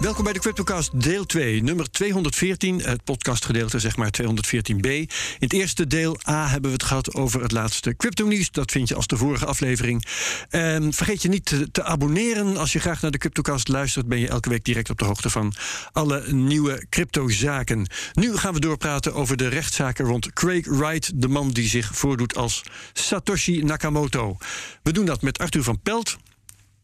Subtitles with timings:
[0.00, 4.88] Welkom bij de CryptoCast deel 2, nummer 214, het podcastgedeelte zeg maar 214b.
[4.88, 5.08] In
[5.38, 8.50] het eerste deel A hebben we het gehad over het laatste crypto-nieuws.
[8.50, 10.04] Dat vind je als de vorige aflevering.
[10.48, 12.56] En vergeet je niet te, te, abonneren.
[12.56, 15.30] Als je graag naar de CryptoCast luistert, ben je elke week direct op de hoogte
[15.30, 15.54] van
[15.92, 17.86] alle nieuwe cryptozaken.
[18.12, 22.36] Nu gaan we doorpraten over de rechtszaken rond Craig Wright, de man die zich voordoet
[22.36, 22.62] als
[22.92, 24.36] Satoshi Nakamoto.
[24.82, 26.18] We doen dat met Arthur van Pelt.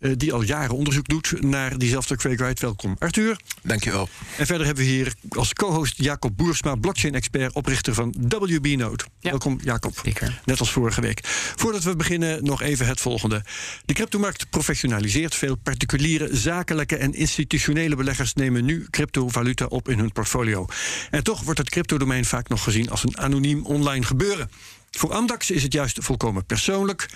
[0.05, 2.61] Eh, die al jaren onderzoek doet naar diezelfde Wright.
[2.61, 3.41] Welkom, Arthur.
[3.63, 4.09] Dankjewel.
[4.37, 9.05] En verder hebben we hier als co-host Jacob Boersma, blockchain-expert, oprichter van WB Node.
[9.21, 9.31] Ja.
[9.31, 10.01] Welkom, Jacob.
[10.05, 10.41] Zeker.
[10.45, 11.21] Net als vorige week.
[11.57, 13.43] Voordat we beginnen, nog even het volgende.
[13.85, 15.35] De cryptomarkt professionaliseert.
[15.35, 20.67] Veel particuliere, zakelijke en institutionele beleggers nemen nu cryptovaluta op in hun portfolio.
[21.11, 24.51] En toch wordt het cryptodomein vaak nog gezien als een anoniem online gebeuren.
[24.97, 27.09] Voor Amdax is het juist volkomen persoonlijk.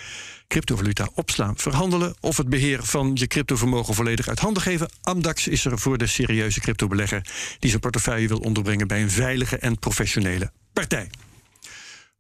[0.49, 4.91] Cryptovaluta opslaan, verhandelen of het beheer van je cryptovermogen volledig uit handen geven.
[5.03, 7.27] Amdax is er voor de serieuze cryptobelegger
[7.59, 11.11] die zijn portefeuille wil onderbrengen bij een veilige en professionele partij.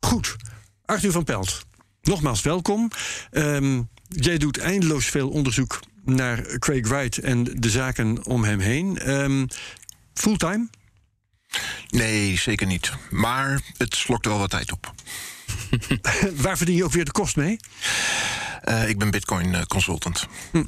[0.00, 0.36] Goed,
[0.84, 1.66] Arthur van Pelt,
[2.02, 2.90] nogmaals welkom.
[3.30, 9.10] Um, jij doet eindeloos veel onderzoek naar Craig Wright en de zaken om hem heen.
[9.10, 9.46] Um,
[10.14, 10.68] fulltime?
[11.88, 12.92] Nee, zeker niet.
[13.10, 14.92] Maar het slokt wel wat tijd op.
[16.42, 17.56] Waar verdien je ook weer de kost mee?
[18.64, 20.26] Uh, ik ben Bitcoin uh, consultant.
[20.50, 20.64] Hm.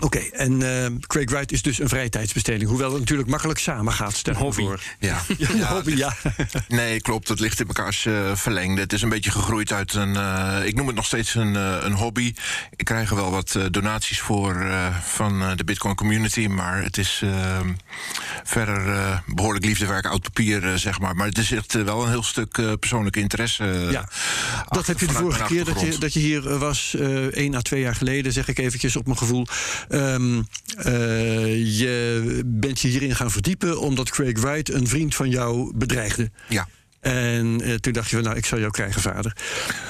[0.00, 2.70] Oké, okay, en uh, Craig Wright is dus een vrije tijdsbesteding.
[2.70, 4.14] Hoewel het natuurlijk makkelijk samen gaat.
[4.14, 4.62] Stel hobby.
[4.62, 4.80] Voor.
[4.98, 5.20] Ja.
[5.38, 6.16] ja, hobby, ja.
[6.68, 7.28] nee, klopt.
[7.28, 8.80] Het ligt in elkaars uh, verlengde.
[8.80, 10.14] Het is een beetje gegroeid uit een.
[10.14, 12.34] Uh, ik noem het nog steeds een, een hobby.
[12.76, 14.66] Ik krijg er wel wat donaties voor
[15.02, 16.46] van de Bitcoin community.
[16.46, 17.22] Maar het is
[18.44, 21.16] verder behoorlijk liefdewerk, oud papier, zeg maar.
[21.16, 23.88] Maar het is echt wel een heel stuk persoonlijke interesse.
[23.90, 24.08] ja,
[24.68, 26.96] dat heb je de vorige keer dat je, dat je hier was,
[27.30, 29.46] één à twee jaar geleden, zeg ik eventjes op mijn gevoel.
[29.92, 30.46] Um,
[30.86, 36.30] uh, je bent je hierin gaan verdiepen omdat Craig Wright een vriend van jou bedreigde.
[36.48, 36.68] Ja.
[37.00, 39.36] En uh, toen dacht je van, nou, ik zal jou krijgen, vader.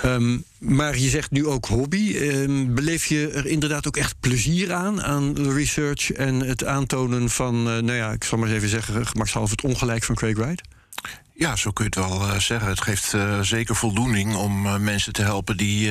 [0.04, 2.16] Um, maar je zegt nu ook hobby.
[2.16, 7.30] Um, beleef je er inderdaad ook echt plezier aan, aan de research en het aantonen
[7.30, 10.36] van, uh, nou ja, ik zal maar eens even zeggen, gemakshalve het ongelijk van Craig
[10.36, 10.62] Wright?
[11.40, 12.68] Ja, zo kun je het wel uh, zeggen.
[12.68, 15.90] Het geeft zeker voldoening om mensen te helpen die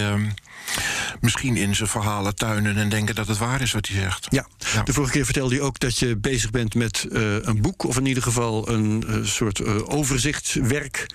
[1.20, 4.28] misschien in zijn verhalen tuinen en denken dat het waar is wat hij zegt.
[4.30, 4.84] Ja, ja.
[4.84, 7.08] de vorige keer vertelde hij ook dat je bezig bent met
[7.42, 11.06] een boek, of in ieder geval een soort overzichtswerk.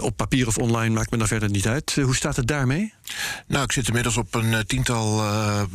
[0.00, 1.94] op papier of online maakt me dan verder niet uit.
[2.02, 2.92] hoe staat het daarmee?
[3.46, 5.24] Nou, ik zit inmiddels op een tiental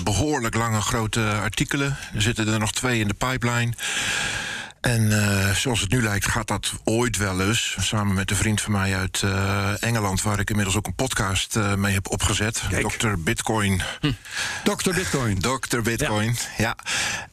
[0.03, 1.97] behoorlijk lange grote artikelen.
[2.13, 3.74] Er zitten er nog twee in de pipeline.
[4.81, 7.75] En uh, zoals het nu lijkt, gaat dat ooit wel eens.
[7.79, 11.56] Samen met een vriend van mij uit uh, Engeland, waar ik inmiddels ook een podcast
[11.56, 12.62] uh, mee heb opgezet.
[12.81, 13.07] Dr.
[13.17, 13.81] Bitcoin.
[14.01, 14.12] Hm.
[14.63, 14.94] Dr.
[14.94, 15.40] Bitcoin.
[15.69, 15.81] Dr.
[15.81, 16.75] Bitcoin, ja.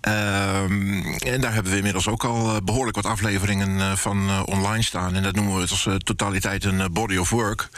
[0.02, 0.62] ja.
[0.62, 5.14] Um, en daar hebben we inmiddels ook al behoorlijk wat afleveringen van online staan.
[5.14, 7.68] En dat noemen we het als totaliteit een body of work.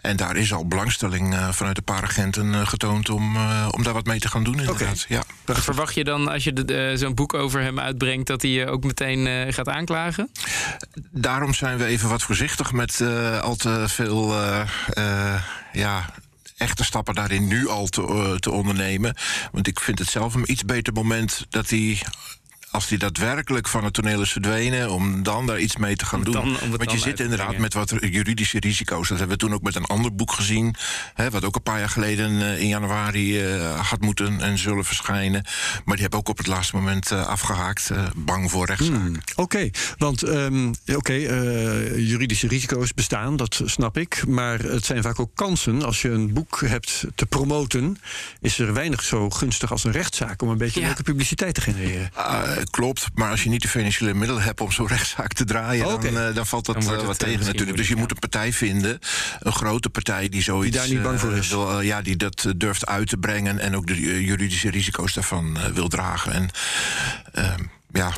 [0.00, 3.36] En daar is al belangstelling vanuit een paar agenten getoond om,
[3.70, 4.58] om daar wat mee te gaan doen.
[4.58, 5.06] Inderdaad.
[5.08, 5.24] Okay.
[5.44, 5.54] Ja.
[5.54, 9.52] Verwacht je dan, als je zo'n boek over hem uitbrengt, dat hij ook meteen uh,
[9.52, 10.30] gaat aanklagen?
[11.10, 15.42] Daarom zijn we even wat voorzichtig met uh, al te veel uh,
[15.72, 16.10] ja,
[16.56, 19.16] echte stappen daarin nu al te, te ondernemen.
[19.52, 22.02] Want ik vind het zelf een iets beter moment dat hij
[22.72, 26.22] als die daadwerkelijk van het toneel is verdwenen, om dan daar iets mee te gaan
[26.22, 26.32] doen.
[26.32, 29.08] Dan, Want je zit inderdaad met wat juridische risico's.
[29.08, 30.74] Dat hebben we toen ook met een ander boek gezien,
[31.14, 34.84] hè, wat ook een paar jaar geleden uh, in januari uh, had moeten en zullen
[34.84, 35.44] verschijnen.
[35.84, 38.96] Maar die hebben ook op het laatste moment uh, afgehaakt, bang voor rechtszaak.
[38.96, 39.72] Hmm, Oké, okay.
[39.98, 41.20] want um, oké, okay,
[42.00, 44.26] juridische risico's bestaan, dat snap ik.
[44.26, 45.82] Maar het zijn vaak ook kansen.
[45.82, 47.98] Als je een boek hebt te promoten,
[48.40, 50.86] is er weinig zo gunstig als een rechtszaak om een beetje ja.
[50.86, 52.10] leuke publiciteit te genereren.
[52.62, 55.86] Uh, klopt, maar als je niet de financiële middelen hebt om zo'n rechtszaak te draaien,
[55.86, 56.12] okay.
[56.12, 57.76] dan, uh, dan, valt dat dan uh, wat tegen natuurlijk.
[57.76, 58.98] Dus je moet een partij vinden,
[59.40, 60.70] een grote partij die zoiets.
[60.70, 61.48] Die daar niet bang voor is.
[61.48, 65.88] Wil, ja, die dat durft uit te brengen en ook de juridische risico's daarvan wil
[65.88, 66.32] dragen.
[66.32, 66.50] En
[67.32, 68.12] ehm, ja,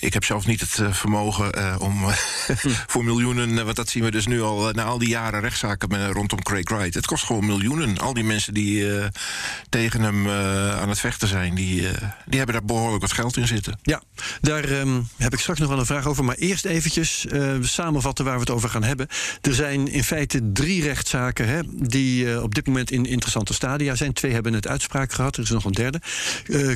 [0.00, 2.04] ik heb zelf niet het uh, vermogen uh, om
[2.92, 6.12] voor miljoenen, want dat zien we dus nu al na al die jaren rechtszaken met,
[6.12, 6.94] rondom Craig Wright.
[6.94, 7.98] Het kost gewoon miljoenen.
[7.98, 8.88] Al die mensen die
[9.68, 10.28] tegen hem
[10.80, 11.80] aan het vechten zijn, die,
[12.26, 13.78] die hebben daar behoorlijk wat geld in zitten.
[13.82, 14.02] Ja,
[14.40, 16.24] daar um, heb ik straks nog wel een vraag over.
[16.24, 17.26] Maar eerst eventjes
[17.60, 19.08] samenvatten waar we het over gaan hebben.
[19.40, 24.12] Er zijn in feite drie rechtszaken hè, die op dit moment in interessante stadia zijn.
[24.12, 26.00] Twee hebben het uitspraak gehad, er is nog een derde.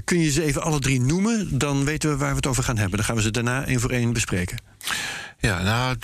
[0.05, 1.59] kun je ze even alle drie noemen?
[1.59, 2.97] Dan weten we waar we het over gaan hebben.
[2.97, 4.59] Dan gaan we ze daarna één voor één bespreken.
[5.39, 5.97] Ja, nou,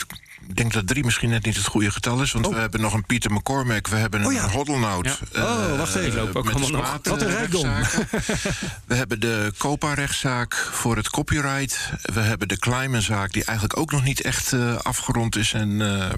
[0.49, 2.33] ik denk dat drie misschien net niet het goede getal is.
[2.33, 2.53] Want Oh.
[2.55, 3.89] we hebben nog een Pieter McCormack.
[3.89, 4.49] We hebben een Oh ja.
[4.49, 5.19] Hoddelnout.
[5.33, 5.43] Ja.
[5.43, 6.11] Oh, wacht even.
[6.11, 6.99] eh, lopen ook met nog.
[7.03, 7.63] Wat een eh, rijkdom.
[8.87, 11.91] we hebben de COPA-rechtszaak voor het copyright.
[12.03, 15.53] We hebben de Kleiman-zaak, die eigenlijk ook nog niet echt eh, afgerond is.
[15.53, 16.11] En, eh,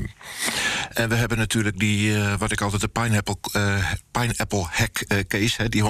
[1.02, 5.18] en we hebben natuurlijk die, eh, wat ik altijd de Pineapple, eh, pineapple Hack eh,
[5.28, 5.62] case...
[5.62, 5.82] Hè, die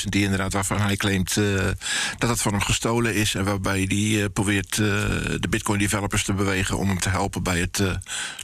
[0.00, 1.44] 110.000, die inderdaad waarvan hij claimt eh,
[2.18, 3.34] dat het van hem gestolen is...
[3.34, 4.78] en waarbij hij eh, probeert eh,
[5.40, 6.78] de Bitcoin-developers te bewegen...
[6.78, 7.90] om hem te helpen bij het eh,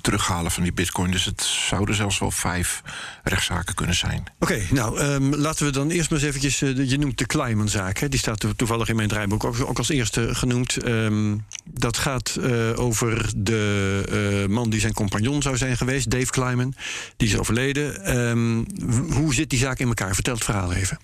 [0.01, 1.11] terughalen van die Bitcoin.
[1.11, 2.83] Dus het zouden zelfs wel vijf
[3.23, 4.25] rechtszaken kunnen zijn.
[4.39, 6.62] Oké, nou ehm, laten we dan eerst maar eens eventjes...
[6.62, 9.79] eh, de- je noemt de Kleiman-zaak, die staat to- toevallig in mijn draaiboek ook, ook
[9.79, 10.77] als eerste genoemd.
[10.77, 16.75] Ehm, dat gaat eh, over de man die zijn compagnon zou zijn geweest, Dave Kleiman.
[17.17, 18.05] Die is overleden.
[18.05, 18.65] Ehm,
[19.12, 20.15] hoe zit die zaak in elkaar?
[20.15, 20.99] Vertel het verhaal even.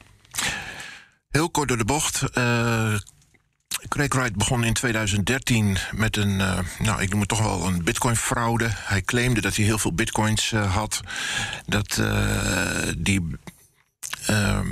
[1.30, 2.22] Heel kort door de bocht.
[2.32, 2.94] eh
[3.88, 7.84] Craig Wright begon in 2013 met een, eh, nou, ik noem het toch wel een
[7.84, 8.68] bitcoin-fraude.
[8.70, 11.00] Hij claimde dat hij heel veel bitcoins eh, had.
[11.66, 13.26] Dat eh, die.
[14.26, 14.66] ehm,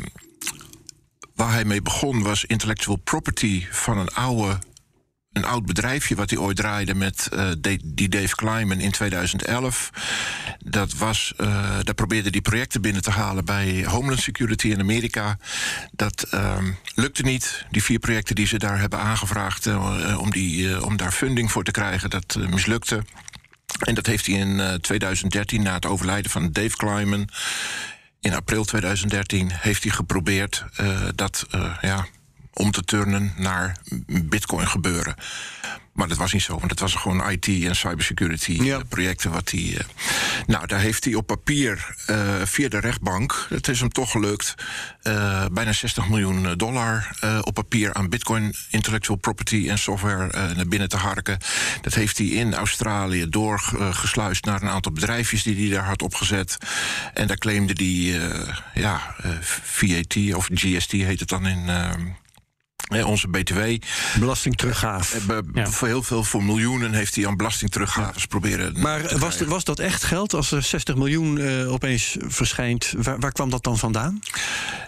[1.35, 4.58] waar hij mee begon was intellectual property van een oude.
[5.35, 7.49] Een oud bedrijfje wat hij ooit draaide met eh,
[7.85, 9.91] die Dave Kleiman in 2011.
[10.65, 15.39] Dat was, eh, daar probeerde hij projecten binnen te halen bij Homeland Security in Amerika.
[15.93, 17.67] Dat ehm, lukte niet.
[17.71, 21.65] Die vier projecten die ze daar hebben aangevraagd eh, om, die, om daar funding voor
[21.65, 23.03] te krijgen, dat mislukte.
[23.79, 27.29] En dat heeft hij in eh, 2013, na het overlijden van Dave Kleiman,
[28.21, 30.65] in april 2013, heeft hij geprobeerd
[31.15, 31.47] dat
[31.81, 32.07] ja,
[32.55, 35.15] om te turnen naar bitcoin gebeuren.
[35.93, 38.77] Maar dat was niet zo, want het was gewoon IT en cybersecurity Ja.
[38.79, 39.75] eh, projecten wat hij.
[39.79, 39.85] eh,
[40.47, 44.55] nou, daar heeft hij op papier eh, via de rechtbank, het is hem toch gelukt,
[45.53, 47.09] bijna 60 miljoen dollar
[47.41, 51.39] op papier aan bitcoin, intellectual property en software naar binnen te harken.
[51.81, 56.57] Dat heeft hij in Australië doorgesluist naar een aantal bedrijfjes die hij daar had opgezet.
[57.15, 58.21] En daar claimde hij,
[58.75, 59.15] ja,
[59.62, 61.69] VAT of GST heet het dan in.
[62.89, 63.61] Onze BTW.
[64.19, 65.15] Belastingteruggaaf.
[65.15, 65.67] Eh, be- Ja.
[65.67, 68.81] Voor heel veel, voor miljoenen heeft hij aan belastingteruggaves proberen.
[68.81, 72.93] Maar te was, was dat echt geld als er 60 miljoen eh, opeens verschijnt?
[72.97, 74.21] Waar, waar kwam dat dan vandaan?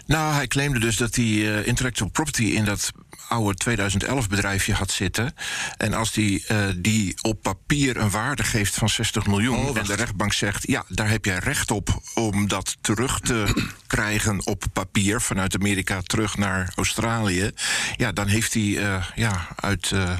[0.05, 2.91] Nou, hij claimde dus dat hij eh, intellectual property in dat
[3.27, 5.33] oude 2011 bedrijfje had zitten.
[5.77, 9.57] En als hij eh, die op papier een waarde geeft van 60 miljoen.
[9.67, 13.69] Oh, en de rechtbank zegt: ja, daar heb jij recht op om dat terug te
[13.87, 17.51] krijgen op papier vanuit Amerika terug naar Australië.
[17.95, 19.91] Ja, dan heeft hij eh, ja, uit.
[19.91, 20.19] eh,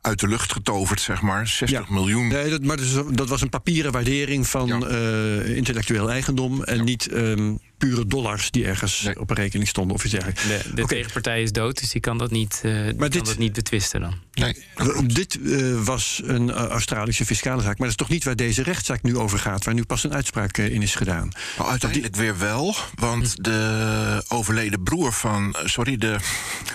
[0.00, 1.46] uit de lucht getoverd, zeg maar.
[1.46, 1.84] 60 Ja.
[1.88, 2.28] miljoen.
[2.28, 4.78] Nee, dat, maar dus, dat was een papieren waardering van Ja.
[4.80, 6.62] eh, intellectueel eigendom...
[6.64, 7.54] en niet ehm,
[7.88, 9.20] pure dollars die ergens Nee.
[9.20, 10.42] op een rekening stonden of iets dergelijks.
[10.42, 13.52] De, de tegenpartij is dood, dus die kan dat niet, eh, kan dit- dat niet
[13.52, 14.14] betwisten dan.
[14.34, 14.64] Nee,
[15.06, 17.78] Dit eh, was een eh, Australische fiscale zaak.
[17.78, 19.64] Maar dat is toch niet waar deze rechtszaak nu over gaat...
[19.64, 21.28] waar nu pas een uitspraak in is gedaan.
[21.58, 25.56] Nou, uiteindelijk weer wel, want de overleden broer van...
[25.64, 26.16] Sorry, de,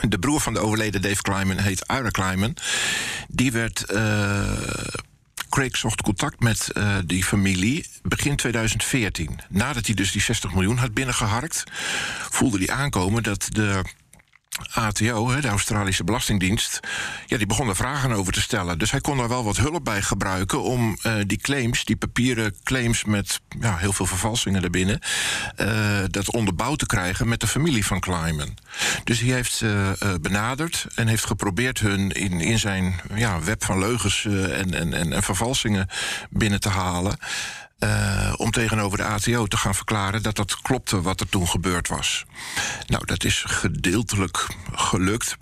[0.09, 2.56] de broer van de overleden Dave Kleiman heet Ira Kleiman.
[3.27, 3.85] Die werd...
[5.50, 9.40] Craig zocht contact met eh, die familie begin 2014.
[9.50, 11.63] Nadat hij dus die 60 miljoen had binnengeharkt...
[12.30, 13.81] voelde hij aankomen dat de
[14.73, 16.79] ATO, de Australische Belastingdienst,
[17.25, 18.79] ja, die begon er vragen over te stellen.
[18.79, 22.56] Dus hij kon daar wel wat hulp bij gebruiken om eh, die claims, die papieren
[22.63, 25.00] claims met ja, heel veel vervalsingen erbinnen,
[25.56, 25.67] eh,
[26.07, 28.57] dat onderbouwd te krijgen met de familie van Kleiman.
[29.04, 33.63] Dus hij heeft ze eh, benaderd en heeft geprobeerd hun in, in zijn ja, web
[33.63, 35.87] van leugens en, en, en, en vervalsingen
[36.30, 37.18] binnen te halen.
[37.80, 41.88] Eh, om tegenover de ATO te gaan verklaren dat dat klopte wat er toen gebeurd
[41.88, 42.26] was.
[42.88, 45.38] Nou, dat is gedeeltelijk gelukt,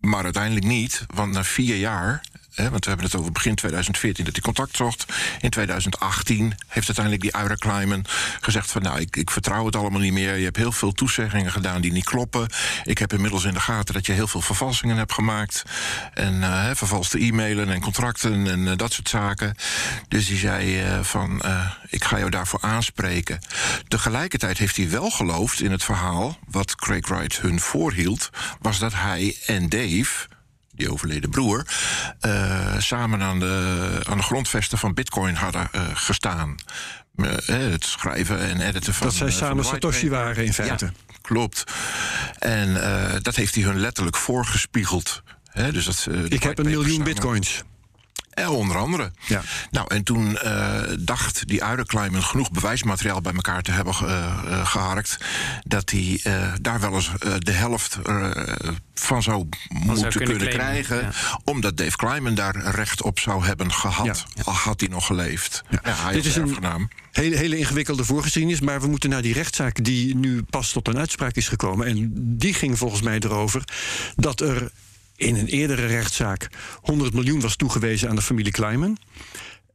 [0.00, 2.24] maar uiteindelijk niet, want na vier jaar.
[2.58, 5.04] Want we hebben het over begin 2014 dat hij contact zocht.
[5.40, 8.04] In 2018 heeft uiteindelijk die Ira Kleiman
[8.40, 8.82] gezegd van...
[8.82, 10.36] nou, ik, ik vertrouw het allemaal niet meer.
[10.36, 12.48] Je hebt heel veel toezeggingen gedaan die niet kloppen.
[12.84, 15.62] Ik heb inmiddels in de gaten dat je heel veel vervalsingen hebt gemaakt.
[16.14, 19.54] En eh, hè, vervalste e-mailen en contracten en eh, dat soort zaken.
[20.08, 21.42] Dus die zei eh, van,
[21.88, 23.38] ik ga jou daarvoor aanspreken.
[23.88, 26.38] Tegelijkertijd heeft hij wel geloofd in het verhaal...
[26.46, 28.30] wat Craig Wright hun voorhield...
[28.60, 30.26] was dat hij en Dave
[30.78, 31.66] die overleden broer,
[32.20, 36.54] eh, samen aan de, aan de grondvesten van Bitcoin hadden eh, gestaan.
[37.16, 39.06] Eh, het schrijven en editen van.
[39.06, 40.84] Dat zij samen Satoshi waren in feite.
[40.84, 41.64] Ja, klopt.
[42.38, 42.72] En
[43.22, 45.22] dat heeft hij hun letterlijk voorgespiegeld.
[45.50, 47.62] Hè, dus dat, Ik heb een miljoen bitcoins.
[48.42, 49.12] Eh, onder andere.
[49.26, 49.42] Ja.
[49.70, 54.66] Nou, en toen eh, dacht die Climate genoeg bewijsmateriaal bij elkaar te hebben eh, eh,
[54.66, 55.18] geharkt.
[55.66, 56.20] dat hij
[56.60, 57.98] daar wel eens de helft
[58.94, 60.96] van zou moeten kunnen krijgen.
[61.00, 61.10] ja.
[61.44, 64.24] Omdat Dave Kleiman daar recht op zou hebben gehad.
[64.34, 64.42] Ja.
[64.44, 65.62] Al had hij nog geleefd.
[65.70, 65.78] Ja.
[65.82, 66.88] hij Dit is is een- erfgenaam.
[67.12, 70.98] Hele, hele ingewikkelde voorgeschiedenis, maar we moeten naar die rechtszaak die nu pas tot een
[70.98, 71.86] uitspraak is gekomen.
[71.86, 73.62] En die ging volgens mij erover
[74.16, 74.70] dat er
[75.18, 76.48] in een eerdere rechtszaak
[76.80, 78.98] 100 miljoen was toegewezen aan de familie Kleiman.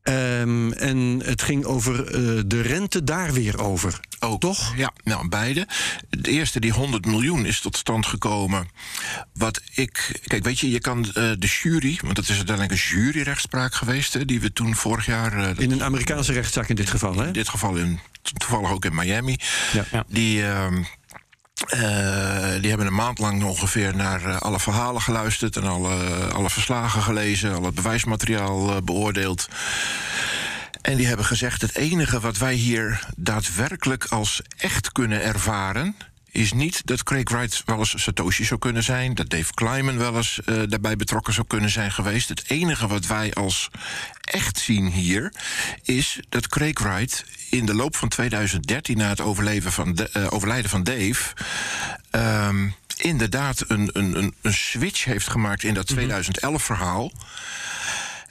[0.04, 4.00] Ehm, en het ging over eh, de rente daar weer over.
[4.20, 4.40] Ook.
[4.42, 4.74] Toch?
[4.76, 5.68] Ja, nou, beide.
[6.10, 8.68] De eerste, die 100 miljoen, is tot stand gekomen.
[9.34, 10.20] Wat ik.
[10.24, 12.00] Kijk, weet je, je kan eh, de jury.
[12.02, 14.14] Want het is uiteindelijk een juryrechtspraak geweest.
[14.14, 15.38] Hè, die we toen vorig jaar.
[15.38, 17.28] eh, In een Amerikaanse rechtszaak in dit geval, hè?
[17.28, 18.00] in dit geval in,
[18.38, 19.38] toevallig ook in Miami.
[19.74, 19.86] Ja.
[19.92, 20.04] Ja.
[20.08, 20.44] Die,
[21.70, 25.96] eh, die hebben een maand lang ongeveer naar eh, alle verhalen geluisterd en alle,
[26.34, 29.48] alle verslagen gelezen, al het bewijsmateriaal eh, beoordeeld.
[30.82, 35.96] En die hebben gezegd: het enige wat wij hier daadwerkelijk als echt kunnen ervaren.
[36.32, 40.16] Is niet dat Craig Wright wel eens Satoshi zou kunnen zijn, dat Dave Kleiman wel
[40.16, 42.30] eens daarbij betrokken zou kunnen zijn geweest.
[42.30, 43.70] Het enige wat wij als
[44.22, 45.34] echt zien hier
[45.84, 50.34] is dat Craig Wright in de loop van 2013, na het overleven van de, eh,
[50.34, 51.34] overlijden van Dave,
[52.10, 52.68] ehm,
[52.98, 57.12] inderdaad een, een, een, een switch heeft gemaakt in dat 2011-verhaal.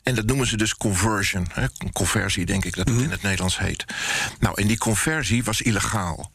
[0.03, 1.47] En dat noemen ze dus conversion.
[1.53, 3.85] Hè, conversie, denk ik dat het in het Nederlands heet.
[4.39, 6.33] Nou, en die conversie was illegaal.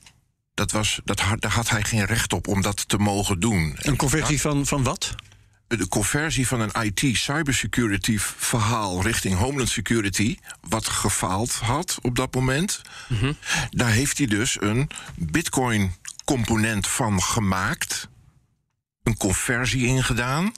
[0.54, 3.76] Dat was, dat, daar had hij geen recht op om dat te mogen doen.
[3.78, 5.16] Een conversie van, van wat?
[5.68, 12.34] De conversie van een IT cybersecurity verhaal richting Homeland Security, wat gefaald had op dat
[12.34, 12.82] moment,
[13.72, 15.96] daar heeft hij dus een Bitcoin
[16.26, 18.08] component van gemaakt,
[19.04, 20.52] een conversie in gedaan.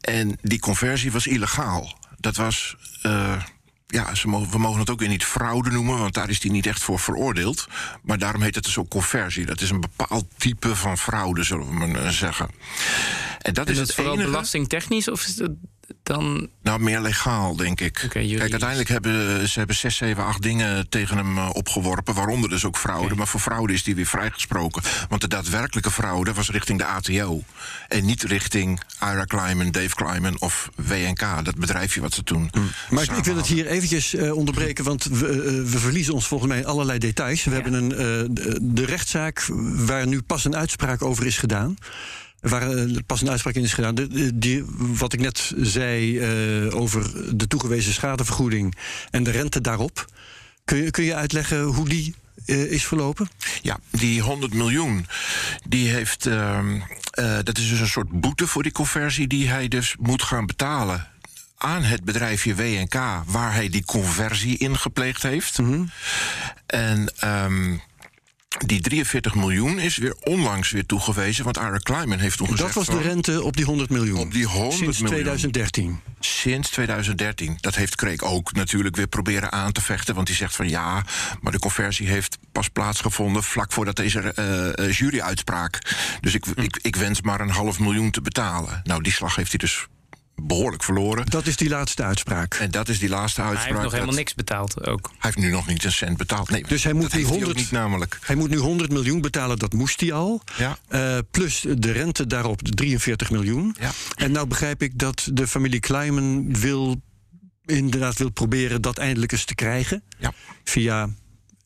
[0.00, 1.98] En die conversie was illegaal.
[2.16, 2.76] Dat was.
[3.02, 3.42] eh,
[3.90, 6.50] ja, ze mogen, we mogen het ook weer niet fraude noemen, want daar is hij
[6.50, 7.66] niet echt voor veroordeeld.
[8.02, 9.46] Maar daarom heet het dus ook conversie.
[9.46, 12.50] Dat is een bepaald type van fraude, zullen we maar eh, zeggen.
[13.38, 14.30] En dat Is is het het vooral enige.
[14.30, 15.50] belastingtechnisch of is het
[16.02, 16.48] dan...
[16.62, 18.06] Nou, meer legaal, denk ik.
[18.08, 22.14] Kijk, uiteindelijk hebben ze hebben 6, 7, 8 dingen tegen hem eh, opgeworpen.
[22.14, 23.14] Waaronder dus ook fraude.
[23.14, 24.82] Maar voor fraude is die weer vrijgesproken.
[25.08, 27.42] Want de daadwerkelijke fraude was richting de ATO.
[27.88, 31.44] En niet richting Ira Kleiman, Dave Kleiman of WNK.
[31.44, 32.50] Dat bedrijfje wat ze toen.
[32.52, 32.70] Mm.
[32.90, 36.50] Maar ik, wil het hier eventjes eh, onderbreken, want we, eh, we verliezen ons volgens
[36.50, 37.44] mij in allerlei details.
[37.44, 37.98] We hebben een, eh,
[38.60, 41.76] de rechtszaak waar nu pas een uitspraak over is gedaan.
[42.40, 43.94] Waar eh, pas een uitspraak in is gedaan.
[43.94, 48.74] De, de- die, wat ik net zei eh, over de toegewezen schadevergoeding
[49.10, 50.06] en de rente daarop.
[50.64, 52.14] Kun je, kun je uitleggen hoe die
[52.46, 53.28] eh, is verlopen?
[53.62, 55.06] Ja, die 100 miljoen,
[55.68, 56.26] die heeft.
[56.26, 56.80] ehm,
[57.10, 60.46] eh, dat is dus een soort boete voor die conversie die hij dus moet gaan
[60.46, 61.06] betalen.
[61.60, 62.94] Aan het bedrijfje WNK,
[63.26, 65.58] waar hij die conversie in gepleegd heeft.
[66.66, 67.76] En ehm,
[68.66, 71.44] die 43 miljoen is weer onlangs weer toegewezen.
[71.44, 72.74] Want Ira Kleiman heeft toen Dat gezegd.
[72.74, 74.18] was de rente op die 100 miljoen.
[74.18, 75.08] Op die 100 Sinds miljoen.
[75.08, 76.00] 2013.
[76.20, 77.56] Sinds 2013.
[77.60, 80.14] Dat heeft Craig ook natuurlijk weer proberen aan te vechten.
[80.14, 81.04] Want hij zegt van ja,
[81.40, 85.78] maar de conversie heeft pas plaatsgevonden vlak voordat deze eh, eh, juryuitspraak.
[86.20, 86.60] Dus ik, Hm.
[86.60, 88.80] ik, ik wens maar een half miljoen te betalen.
[88.84, 89.86] Nou, die slag heeft hij dus
[90.42, 91.26] behoorlijk verloren.
[91.26, 92.54] Dat is die laatste uitspraak.
[92.54, 93.72] En dat is die laatste Hij uitspraak.
[93.72, 95.06] heeft nog helemaal niks betaald ook.
[95.08, 96.50] Hij heeft nu nog niet een cent betaald.
[96.50, 98.18] Nee, Dus hij moet dat die heeft hij 100 ook niet namelijk.
[98.22, 100.42] Hij moet nu 100 miljoen betalen, dat moest hij al.
[100.56, 100.78] Ja.
[100.88, 103.76] Eh, plus de rente daarop, de 43 miljoen.
[103.80, 103.90] Ja.
[104.16, 107.00] En nou begrijp ik dat de familie Kleiman wil,
[107.64, 110.02] inderdaad wil proberen dat eindelijk eens te krijgen.
[110.18, 110.32] Ja.
[110.64, 111.08] Via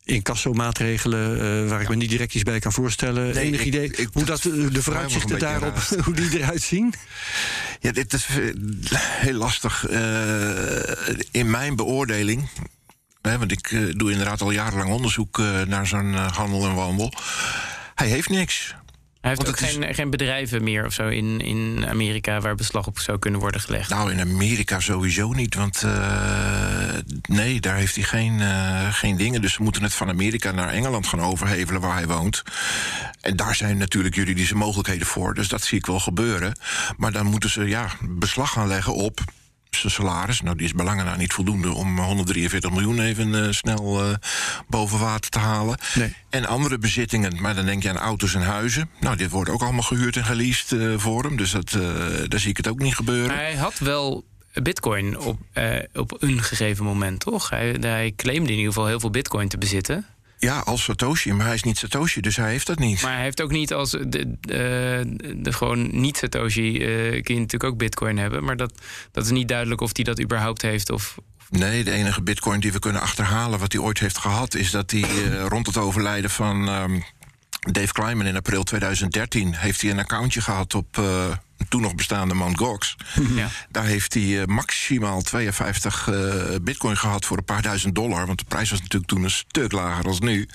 [0.05, 3.35] incassomaatregelen, eh waar ik me niet direct iets bij kan voorstellen.
[3.35, 6.95] Nee, Enig ik- idee ik- hoe dat dat, de vooruitzichten daarop, hoe die eruit zien?
[7.81, 8.37] Ja, dit is eh,
[9.01, 9.87] heel lastig.
[9.89, 9.99] Eh,
[11.31, 12.49] in mijn beoordeling.
[13.23, 17.13] Hè, want ik doe inderdaad al jarenlang onderzoek naar zo'n handel en wandel.
[17.95, 18.75] Hij heeft niks.
[19.23, 22.87] Hij heeft ook is- geen, geen bedrijven meer of zo in, in Amerika waar beslag
[22.87, 23.91] op zou kunnen worden gelegd.
[23.91, 25.55] Nou, in Amerika sowieso niet.
[25.55, 26.89] Want eh,
[27.29, 29.41] nee, daar heeft hij geen, eh, geen dingen.
[29.41, 32.43] Dus ze moeten het van Amerika naar Engeland gaan overhevelen waar hij woont.
[33.21, 35.35] En daar zijn natuurlijk juridische mogelijkheden voor.
[35.35, 36.55] Dus dat zie ik wel gebeuren.
[36.97, 39.21] Maar dan moeten ze ja, beslag gaan leggen op
[39.77, 40.41] zijn salaris.
[40.41, 44.15] Nou, die is belangen na niet voldoende om 143 miljoen even eh, snel eh,
[44.69, 45.79] boven water te halen.
[45.95, 46.15] Nee.
[46.31, 47.41] En andere bezittingen.
[47.41, 48.91] Maar dan denk je aan auto's en huizen.
[49.01, 51.37] Nou, dit wordt ook allemaal gehuurd en geleased eh, voor hem.
[51.37, 51.81] Dus dat, eh,
[52.29, 53.37] daar zie ik het ook niet gebeuren.
[53.37, 57.51] Hij had wel bitcoin op, eh, op een gegeven moment, toch?
[57.51, 60.07] Hij, hij claimde in ieder geval heel veel bitcoin te bezitten.
[60.43, 63.03] Ja, als Satoshi, maar hij is niet Satoshi, dus hij heeft dat niet.
[63.03, 67.41] Maar hij heeft ook niet als de, de, de gewoon niet Satoshi eh, kun je
[67.41, 68.73] natuurlijk ook Bitcoin hebben, maar dat,
[69.13, 71.19] dat is niet duidelijk of hij dat überhaupt heeft of.
[71.51, 74.91] Nee, de enige bitcoin die we kunnen achterhalen wat hij ooit heeft gehad, is dat
[74.91, 77.01] hij eh, rond het overlijden van ehm,
[77.71, 81.05] Dave Kleiman in april 2013 heeft hij een accountje gehad op eh,
[81.69, 82.59] toen nog bestaande Mt.
[82.59, 82.97] Gox.
[83.35, 83.49] Ja.
[83.71, 86.15] Daar heeft hij eh, maximaal 52 eh,
[86.63, 88.27] bitcoin gehad voor een paar duizend dollar.
[88.27, 90.49] Want de prijs was natuurlijk toen een stuk lager dan nu.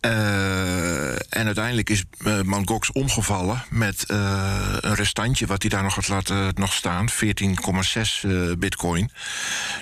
[0.00, 2.04] Eh, en uiteindelijk is
[2.44, 2.68] Mt.
[2.68, 5.46] Gox omgevallen met een restantje...
[5.46, 9.10] wat hij daar nog had laten nog staan, 14,6 bitcoin.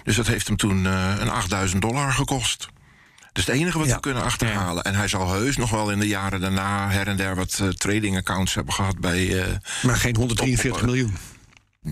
[0.04, 2.68] Dus dat heeft hem toen een 8000 dollar gekost.
[3.36, 3.94] Dus het enige wat Ja.
[3.94, 4.84] we kunnen achterhalen.
[4.84, 7.68] En hij zal heus nog wel in de jaren daarna her en der wat eh,
[7.68, 9.42] trading accounts hebben gehad bij.
[9.42, 9.52] eh,
[9.82, 11.16] Maar geen 143 Top, eh, miljoen.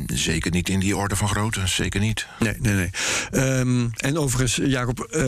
[0.07, 2.27] zeker niet in die orde van grootte, zeker niet.
[2.39, 2.91] Nee, nee, nee.
[3.31, 5.23] Ehm, en overigens, Jacob, eh,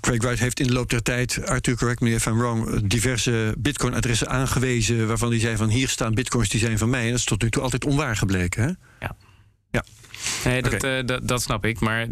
[0.00, 3.54] Craig Wright heeft in de loop der tijd, Arthur, correct me if I'm wrong, diverse
[3.58, 7.02] Bitcoin-adressen aangewezen waarvan hij zei van hier staan Bitcoins die zijn van mij.
[7.04, 8.62] En dat is tot nu toe altijd onwaar gebleken.
[8.62, 8.68] Hè?
[9.06, 9.16] Ja.
[10.44, 11.80] Nee, dat, eh, dat, dat snap ik.
[11.80, 12.06] Maar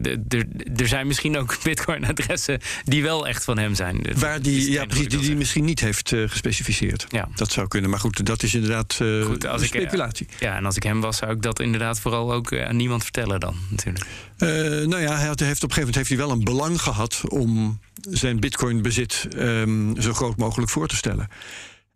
[0.76, 4.06] er zijn misschien ook Bitcoin-adressen die wel echt van hem zijn.
[4.16, 7.06] Waar die, ja, precies, die die misschien niet heeft eh, gespecificeerd.
[7.08, 7.28] Ja.
[7.34, 7.90] Dat zou kunnen.
[7.90, 10.26] Maar goed, dat is inderdaad eh, Goed, als ik, speculatie.
[10.38, 13.40] Ja, en als ik hem was, zou ik dat inderdaad vooral ook aan niemand vertellen
[13.40, 14.06] dan, natuurlijk.
[14.88, 17.20] Nou ja, hij had, heeft, op een gegeven moment heeft hij wel een belang gehad
[17.28, 21.28] om zijn bitcoin-bezit ehm, zo groot mogelijk voor te stellen.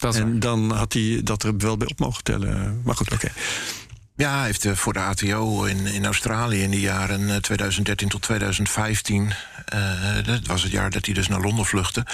[0.02, 0.14] Waar.
[0.14, 2.80] En dan had hij dat er wel bij op mogen tellen.
[2.84, 3.28] Maar goed, oké.
[4.22, 8.08] Ja, hij heeft eh, voor de ATO in, in Australië in de jaren eh, 2013
[8.08, 9.32] tot 2015.
[9.64, 12.06] eh, dat was het jaar dat hij dus naar Londen vluchtte.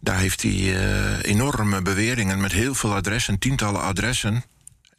[0.00, 4.44] Daar heeft hij eh, enorme beweringen met heel veel adressen, tientallen adressen.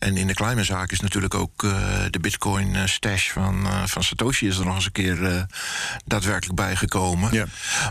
[0.04, 1.72] En in de kleine zaak is natuurlijk ook eh,
[2.10, 5.42] de bitcoin eh, stash van, eh, van Satoshi is er nog eens een keer eh,
[6.06, 7.34] daadwerkelijk bijgekomen.
[7.34, 7.46] Ja.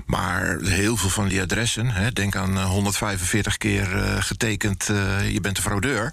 [0.06, 5.32] Maar heel veel van die adressen, hè, denk aan eh, 145 keer eh, getekend, eh,
[5.32, 6.12] je bent een fraudeur.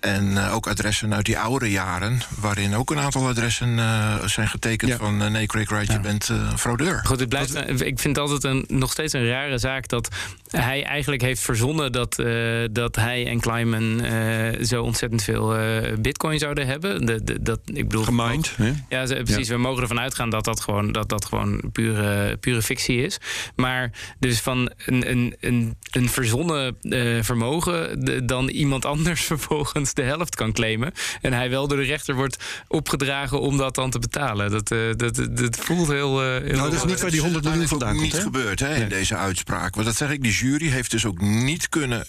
[0.00, 4.48] En eh, ook adressen uit die oude jaren, waarin ook een aantal adressen eh, zijn
[4.48, 4.96] getekend Ja.
[4.96, 7.00] van nee, Craig Wright, je bent eh, een fraudeur.
[7.04, 10.08] Goed, het blijft, ik vind het altijd een, nog steeds een rare zaak dat
[10.50, 15.92] hij eigenlijk heeft verzonnen dat, eh, dat hij en Kleiman eh, zo ontzettend veel eh,
[16.00, 17.06] bitcoin zouden hebben.
[17.06, 18.56] De, de, dat, ik bedoel, Gemined.
[18.88, 19.48] Ja, ze- precies.
[19.48, 23.18] We mogen ervan uitgaan dat dat gewoon, dat dat gewoon pure, pure fictie is.
[23.56, 28.04] Maar dus van een, een, een, een verzonnen eh, vermogen...
[28.04, 30.92] de- dan iemand anders vervolgens de helft kan claimen.
[31.20, 34.50] En hij wel door de rechter wordt opgedragen om dat dan te betalen.
[34.50, 36.20] Dat, eh, dat, dat, dat voelt heel...
[36.20, 38.02] heel Nou, dat is niet waar die 100 miljoen vandaan komt.
[38.02, 38.20] niet hè?
[38.20, 38.88] gebeurd hè, in Nee.
[38.88, 39.74] deze uitspraak.
[39.74, 42.06] Want dat zeg ik, die jury heeft dus ook niet kunnen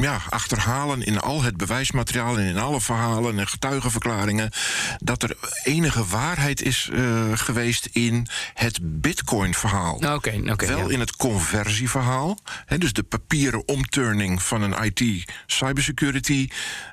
[0.00, 4.50] ja, achterhalen in al het bewijsmateriaal en in alle verhalen en getuigenverklaringen
[4.98, 7.02] dat er enige waarheid is eh,
[7.34, 9.94] geweest in het Bitcoin-verhaal.
[9.94, 10.66] Oké.
[10.66, 10.92] Wel ja.
[10.92, 12.38] in het conversieverhaal.
[12.66, 16.48] Hè, dus de papieren omturning van een IT cybersecurity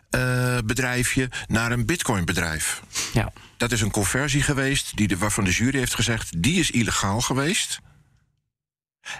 [0.09, 2.81] eh, bedrijfje naar een Bitcoin bedrijf.
[3.13, 3.31] ja.
[3.57, 6.41] Dat is een conversie geweest die de, waarvan de jury heeft gezegd...
[6.41, 7.79] die is illegaal geweest.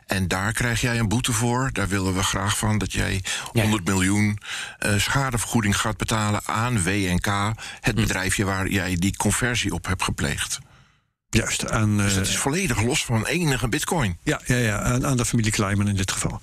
[0.05, 1.69] En daar krijg jij een boete voor.
[1.73, 4.39] Daar willen we graag van dat jij 100 miljoen
[4.79, 7.53] eh, schadevergoeding gaat betalen aan WNK...
[7.79, 10.59] het bedrijfje waar jij die conversie op hebt gepleegd.
[11.29, 14.17] Juist, aan, Dus eh, dat is volledig los van enige bitcoin.
[14.23, 16.39] ja, ja, ja, aan, aan de familie Kleiman in dit geval.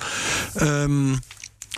[0.55, 1.15] Ehm,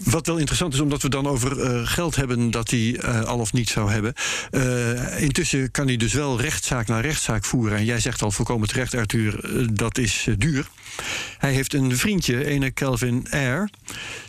[0.05, 3.39] wat wel interessant is, omdat we dan over eh, geld hebben dat hij eh, al
[3.39, 4.15] of niet zou hebben.
[4.51, 7.79] Eh, intussen kan hij dus wel rechtszaak na rechtszaak voeren.
[7.79, 10.69] En jij zegt al volkomen terecht, Arthur, dat is duur.
[11.39, 13.71] Hij heeft een vriendje, ene Kelvin Air,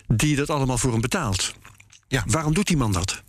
[0.08, 1.54] die dat allemaal voor hem betaalt.
[2.08, 2.24] Ja.
[2.28, 3.24] Waarom doet die man dat?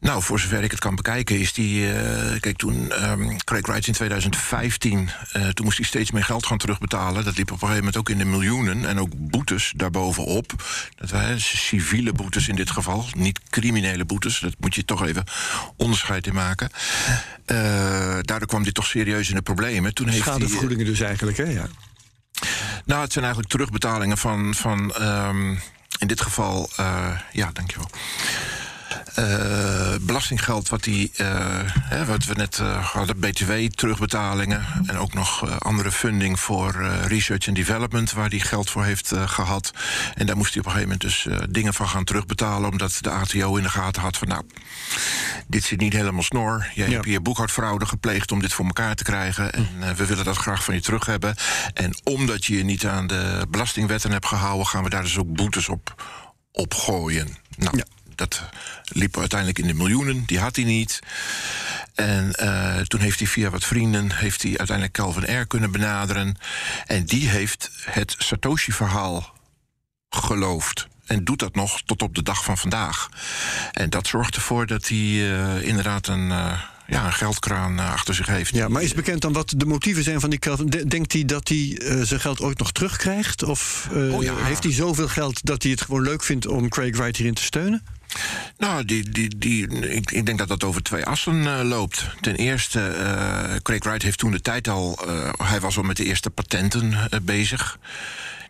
[0.00, 1.92] Nou, voor zover ik het kan bekijken, is die.
[1.92, 5.10] eh, kijk, toen ehm, Craig Wright in 2015.
[5.32, 7.24] eh, toen moest hij steeds meer geld gaan terugbetalen.
[7.24, 8.84] Dat liep op een gegeven moment ook in de miljoenen.
[8.84, 10.52] En ook boetes daarbovenop.
[10.96, 13.06] Dat waren civiele boetes in dit geval.
[13.16, 14.38] Niet criminele boetes.
[14.38, 15.24] Dat moet je toch even
[15.76, 16.70] onderscheid in maken.
[17.44, 17.56] Eh,
[18.20, 19.94] daardoor kwam dit toch serieus in de problemen.
[19.94, 20.34] Toen heeft hij.
[20.34, 21.44] Schadevergoedingen dus eigenlijk, hè?
[21.44, 21.66] Ja.
[22.84, 25.50] Nou, het zijn eigenlijk terugbetalingen van, van ehm,
[25.98, 26.70] in dit geval,
[27.32, 27.90] ja, dankjewel.
[29.14, 31.26] Eh belastinggeld wat, die, eh,
[31.66, 37.46] hè, wat we net eh, hadden, BTW, terugbetalingen en ook nog andere funding voor research
[37.48, 39.70] and development, waar hij geld voor heeft eh, gehad.
[40.14, 43.10] En daar moest hij op een gegeven moment dus dingen van gaan terugbetalen, omdat de
[43.10, 44.42] ATO in de gaten had van, nou,
[45.46, 46.70] dit zit niet helemaal snor.
[46.74, 46.92] Jij Ja.
[46.92, 49.52] hebt hier boekhoudfraude gepleegd om dit voor elkaar te krijgen.
[49.52, 51.34] En eh, we willen dat graag van je terug hebben.
[51.74, 55.32] En omdat je je niet aan de belastingwetten hebt gehouden, gaan we daar dus ook
[55.34, 56.02] boetes op,
[56.52, 57.36] op gooien.
[57.56, 57.84] Nou, Ja.
[58.20, 58.42] Dat
[58.84, 60.24] liep uiteindelijk in de miljoenen.
[60.26, 61.00] Die had hij niet.
[61.94, 66.36] En uh, toen heeft hij via wat vrienden heeft hij uiteindelijk Calvin Air kunnen benaderen.
[66.86, 69.34] En die heeft het Satoshi-verhaal
[70.08, 70.88] geloofd.
[71.06, 73.08] En doet dat nog tot op de dag van vandaag.
[73.72, 76.28] En dat zorgt ervoor dat hij uh, inderdaad een.
[76.28, 78.54] Uh, ja, een geldkraan achter zich heeft.
[78.54, 80.66] Ja, maar is bekend dan wat de motieven zijn van die Calvin?
[80.66, 83.42] Denkt hij dat hij uh, zijn geld ooit nog terugkrijgt?
[83.42, 84.34] Of uh, oh ja.
[84.36, 87.42] heeft hij zoveel geld dat hij het gewoon leuk vindt om Craig Wright hierin te
[87.42, 87.82] steunen?
[88.58, 92.06] Nou, die, die, die, ik, ik denk dat dat over twee assen uh, loopt.
[92.20, 94.98] Ten eerste, uh, Craig Wright heeft toen de tijd al...
[95.08, 97.78] Uh, hij was al met de eerste patenten bezig.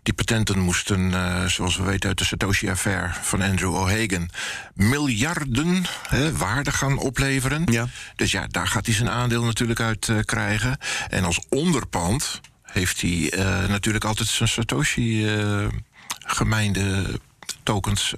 [0.03, 1.13] Die patenten moesten,
[1.51, 4.31] zoals we weten uit de Satoshi-affaire van Andrew O'Hagan...
[4.75, 7.63] miljarden hè, waarde gaan opleveren.
[7.65, 7.87] Ja.
[8.17, 10.79] Dus ja, daar gaat hij zijn aandeel natuurlijk uit krijgen.
[11.09, 13.33] En als onderpand heeft hij
[13.69, 17.21] natuurlijk altijd zijn Satoshi-gemeinde
[17.63, 18.15] tokens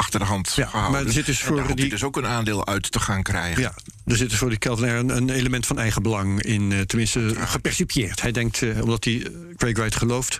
[0.00, 0.92] achter de hand ja, gehouden.
[0.92, 3.62] Maar er zit dus voor die dus ook een aandeel uit te gaan krijgen.
[3.62, 3.72] Ja,
[4.06, 7.34] er zit dus voor die Kelvin een, een element van eigen belang in, uh, tenminste
[7.36, 8.20] gepercipieerd.
[8.22, 10.38] Hij denkt, uh, omdat hij Craig Wright gelooft,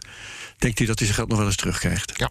[0.58, 2.12] denkt hij dat hij zijn geld nog wel eens terugkrijgt.
[2.16, 2.30] Ja.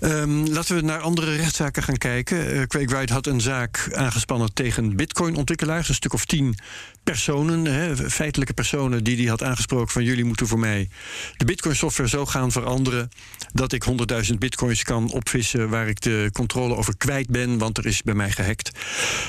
[0.00, 2.56] Um, laten we naar andere rechtszaken gaan kijken.
[2.56, 5.88] Uh, Wright had een zaak aangespannen tegen bitcoin-ontwikkelaars.
[5.88, 6.56] Een stuk of tien
[7.04, 9.04] personen, feitelijke personen...
[9.04, 10.04] die hij had aangesproken van...
[10.04, 10.88] jullie moeten voor mij
[11.36, 13.08] de bitcoin-software zo gaan veranderen...
[13.52, 13.84] dat ik
[14.30, 15.68] 100.000 bitcoins kan opvissen...
[15.68, 18.70] waar ik de controle over kwijt ben, want er is bij mij gehackt.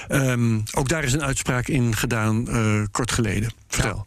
[0.10, 3.52] Um, ook daar is een uitspraak in gedaan uh, kort geleden.
[3.68, 4.06] Vertel.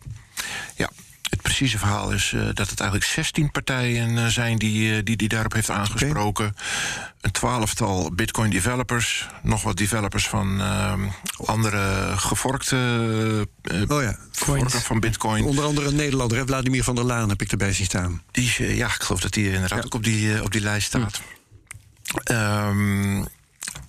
[0.76, 0.90] Ja.
[1.33, 5.16] Het precieze verhaal is uh, dat het eigenlijk 16 partijen uh, zijn die, uh, die
[5.16, 6.47] die daarop heeft aangesproken.
[6.47, 6.62] Okay.
[7.21, 10.61] Een twaalftal Bitcoin developers, nog wat developers van
[11.45, 12.77] andere gevorkte
[13.88, 14.16] oh ja.
[14.68, 15.45] van Bitcoin.
[15.45, 16.47] Onder andere een Nederlander, hè?
[16.47, 18.23] Vladimir van der Laan heb ik erbij zien staan.
[18.31, 19.85] Die, ja, ik geloof dat die inderdaad ja.
[19.85, 21.21] ook op die, op die lijst staat.
[22.25, 22.33] Hm.
[22.35, 23.27] Um,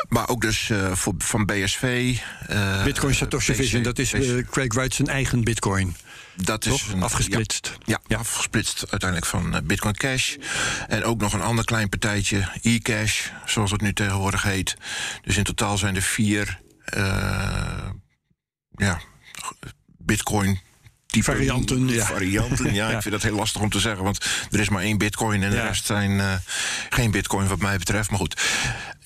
[0.09, 2.17] maar ook dus uh, voor, van BSV.
[2.51, 5.95] Uh, Bitcoin Satoshi BC, Vision, dat is uh, Craig Wright zijn eigen Bitcoin.
[6.35, 7.77] Dat is een, afgesplitst.
[7.85, 10.35] Ja, ja, afgesplitst uiteindelijk van Bitcoin Cash.
[10.87, 14.75] En ook nog een ander klein partijtje, e-cash, zoals het nu tegenwoordig heet.
[15.21, 16.59] Dus in totaal zijn er vier
[18.75, 18.99] ja,
[19.97, 20.59] Bitcoin
[21.13, 21.87] die varianten.
[21.87, 22.05] Ja.
[22.05, 22.73] varianten.
[22.73, 24.97] Ja, ja, ik vind dat heel lastig om te zeggen, want er is maar één
[24.97, 26.33] bitcoin en de rest zijn uh,
[26.89, 28.09] geen bitcoin wat mij betreft.
[28.09, 28.41] Maar goed,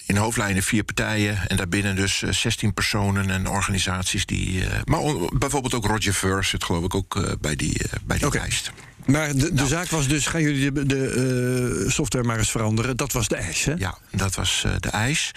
[0.07, 4.53] in hoofdlijnen vier partijen en daarbinnen dus uh, 16 personen en organisaties die.
[4.53, 5.01] Uh, maar
[5.37, 8.41] bijvoorbeeld ook Roger Ver zit geloof ik ook bij die, bij die okay.
[8.41, 8.71] lijst.
[9.07, 9.67] Maar de, de nou.
[9.67, 12.97] zaak was dus, gaan jullie de, de uh, software maar eens veranderen?
[12.97, 13.73] Dat was de eis, hè?
[13.77, 15.31] Ja, dat was uh, de eis.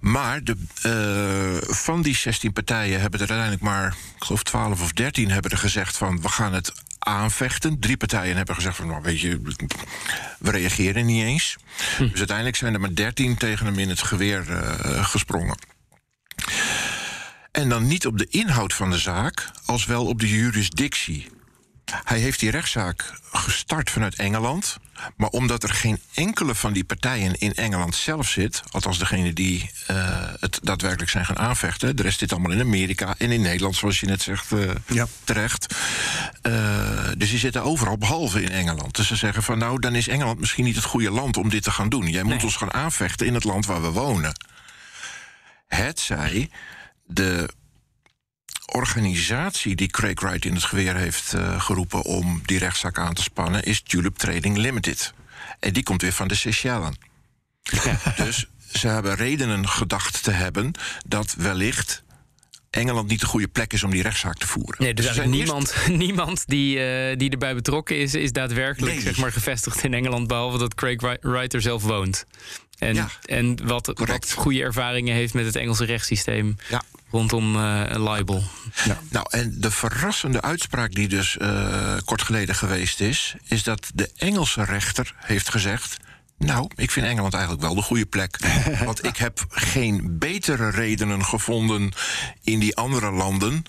[0.00, 4.92] Maar de, uh, van die 16 partijen hebben er uiteindelijk maar, ik geloof 12 of
[4.92, 6.72] 13 hebben er gezegd van we gaan het
[7.04, 7.78] aanvechten.
[7.78, 9.40] Drie partijen hebben gezegd van nou weet je,
[10.38, 11.56] we reageren niet eens.
[11.96, 12.08] Hm.
[12.08, 14.44] Dus uiteindelijk zijn er maar 13 tegen hem in het geweer
[15.02, 15.56] gesprongen.
[17.52, 21.30] En dan niet op de inhoud van de zaak, als wel op de jurisdictie.
[22.04, 24.78] Hij heeft die rechtszaak gestart vanuit Engeland.
[25.16, 29.70] Maar omdat er geen enkele van die partijen in Engeland zelf zit, althans degene die
[29.90, 29.96] uh,
[30.40, 34.00] het daadwerkelijk zijn gaan aanvechten, de rest zit allemaal in Amerika en in Nederland, zoals
[34.00, 35.06] je net zegt, uh, ja.
[35.24, 35.74] terecht.
[36.42, 38.96] Uh, dus die zitten overal behalve in Engeland.
[38.96, 41.62] Dus ze zeggen van nou, dan is Engeland misschien niet het goede land om dit
[41.62, 42.10] te gaan doen.
[42.10, 42.32] Jij nee.
[42.32, 44.32] moet ons gaan aanvechten in het land waar we wonen.
[45.66, 46.50] Het zij
[47.06, 47.48] de
[48.66, 53.22] organisatie die Craig Wright in het geweer heeft uh, geroepen om die rechtszaak aan te
[53.22, 55.14] spannen, is Tulip Trading Limited.
[55.60, 56.96] En die komt weer van de Seychellen.
[58.16, 60.72] dus ze hebben redenen gedacht te hebben
[61.06, 62.03] dat wellicht
[62.74, 64.82] Engeland niet de goede plek is om die rechtszaak te voeren.
[64.82, 65.88] Nee, dus, dus niemand, eerst...
[65.88, 69.02] niemand die, uh, die erbij betrokken is, is daadwerkelijk nee.
[69.02, 72.26] zeg maar, gevestigd in Engeland, behalve dat Craig Wright er zelf woont.
[72.78, 76.56] En, ja, en wat, wat, goede ervaringen heeft met het Engelse rechtssysteem.
[76.68, 76.82] Ja.
[77.10, 78.44] Rondom uh, een libel.
[78.84, 79.00] Ja.
[79.10, 84.10] Nou, en de verrassende uitspraak die dus uh, kort geleden geweest is, is dat de
[84.16, 85.96] Engelse rechter heeft gezegd.
[86.38, 88.38] Nou, ik vind Engeland eigenlijk wel de goede plek.
[88.84, 91.92] Want ik heb geen betere redenen gevonden
[92.42, 93.64] in die andere landen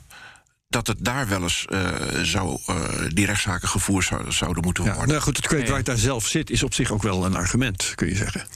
[0.69, 2.75] dat het daar wel eens uh, zou, uh,
[3.07, 5.01] die rechtszaken gevoerd zou, zouden moeten worden.
[5.01, 7.35] Ja, nou goed, het Craig Wright daar zelf zit, is op zich ook wel een
[7.35, 8.47] argument, kun je zeggen.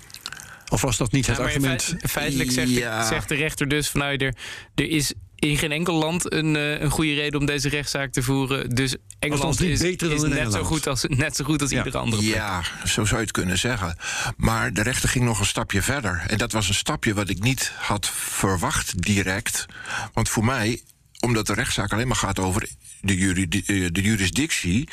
[0.69, 1.83] Of was dat niet het argument?
[1.83, 3.07] Feit, feitelijk zegt, ja.
[3.07, 4.35] zegt, de rechter dus vanuit er,
[4.75, 8.23] er is in geen enkel land een, uh, een goede reden om deze rechtszaak te
[8.23, 8.69] voeren.
[8.69, 11.77] Dus Engeland is, is net, zo goed als, net zo goed als ja.
[11.77, 12.35] iedere andere plek.
[12.35, 13.97] Ja, zo zou je het kunnen zeggen.
[14.37, 16.23] Maar de rechter ging nog een stapje verder.
[16.27, 19.65] En dat was een stapje wat ik niet had verwacht direct.
[20.13, 20.81] Want voor mij,
[21.19, 22.69] omdat de rechtszaak alleen maar gaat over
[23.01, 24.89] de, juridi de jurisdictie...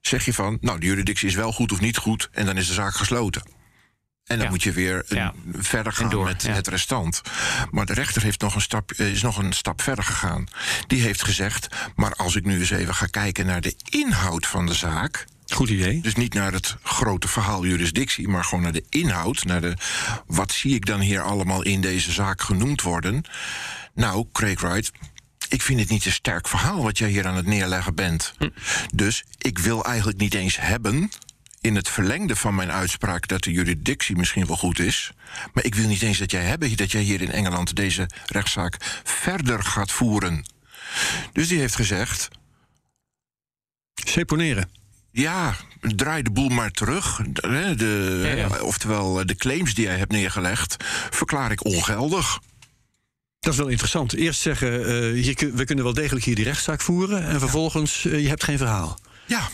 [0.00, 2.28] zeg je van, nou, de jurisdictie is wel goed of niet goed...
[2.32, 3.42] en dan is de zaak gesloten.
[4.26, 4.50] En dan Ja.
[4.50, 5.32] moet je weer een- Ja.
[5.52, 6.52] verder gaan door, met ja.
[6.52, 7.20] het restant.
[7.70, 10.46] Maar de rechter heeft nog een stap, eh, is nog een stap verder gegaan.
[10.86, 14.66] Die heeft gezegd: maar als ik nu eens even ga kijken naar de inhoud van
[14.66, 15.24] de zaak.
[15.48, 16.00] Goed idee.
[16.00, 19.44] Dus niet naar het grote verhaal jurisdictie, maar gewoon naar de inhoud.
[19.44, 19.76] Naar de
[20.26, 23.24] wat zie ik dan hier allemaal in deze zaak genoemd worden.
[23.94, 24.92] Nou, Craig Wright.
[25.48, 28.34] Ik vind het niet een sterk verhaal wat jij hier aan het neerleggen bent.
[28.94, 31.10] Dus ik wil eigenlijk niet eens hebben.
[31.66, 35.12] In het verlengde van mijn uitspraak dat de juridictie misschien wel goed is.
[35.52, 38.76] Maar ik wil niet eens dat jij hebben dat jij hier in Engeland deze rechtszaak
[39.04, 40.44] verder gaat voeren.
[41.32, 42.28] Dus die heeft gezegd:
[43.94, 44.70] Seponeren.
[45.10, 47.20] ja, draai de boel maar terug.
[47.28, 48.60] De, hè, de, Ja, ja.
[48.60, 52.38] Oftewel, eh, de claims die jij hebt neergelegd, verklaar ik ongeldig.
[53.40, 54.12] Dat is wel interessant.
[54.12, 57.26] Eerst zeggen, eh, we kunnen wel degelijk hier die rechtszaak voeren.
[57.26, 58.98] En vervolgens, eh, je hebt geen verhaal.
[59.26, 59.48] Ja,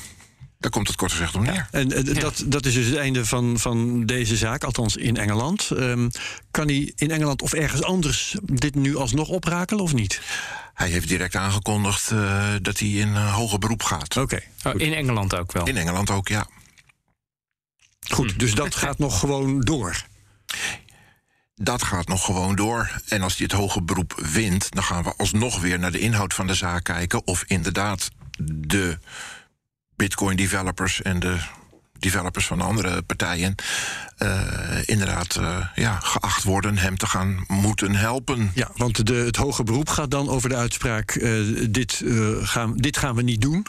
[0.63, 1.69] daar komt het kort gezegd om neer.
[1.71, 5.71] En eh, dat, dat is dus het einde van, van deze zaak, althans in Engeland.
[5.71, 6.09] Ehm,
[6.51, 10.21] kan hij in Engeland of ergens anders dit nu alsnog oprakelen of niet?
[10.75, 14.17] Hij heeft direct aangekondigd eh, dat hij in eh, hoger beroep gaat.
[14.17, 15.67] Oké, Oh, in Engeland ook wel.
[15.67, 16.47] In Engeland ook, ja.
[18.09, 18.39] goed.
[18.39, 20.05] Dus dat gaat nog gewoon door.
[21.55, 23.01] Dat gaat nog gewoon door.
[23.09, 26.35] En als hij het hoger beroep wint, dan gaan we alsnog weer naar de inhoud
[26.35, 27.27] van de zaak kijken.
[27.27, 28.11] Of inderdaad
[28.45, 28.99] de
[29.97, 31.37] Bitcoin developers en de
[32.03, 33.55] developers van andere partijen
[34.17, 38.51] eh, inderdaad eh, ja, geacht worden hem te gaan moeten helpen.
[38.55, 41.33] Ja, want de, het hoge beroep gaat dan over de uitspraak: eh,
[41.71, 43.67] dit, eh, gaan, dit gaan we niet doen.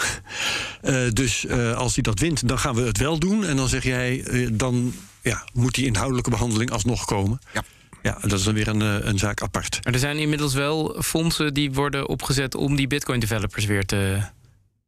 [0.81, 3.45] Eh, dus eh, als hij dat wint, dan gaan we het wel doen.
[3.45, 7.39] En dan zeg jij, dan ja, moet die inhoudelijke behandeling alsnog komen.
[7.53, 7.63] Ja.
[8.01, 9.79] Ja, dat is dan weer een, een zaak apart.
[9.83, 14.21] Maar er zijn inmiddels wel fondsen die worden opgezet om die Bitcoin-developers weer te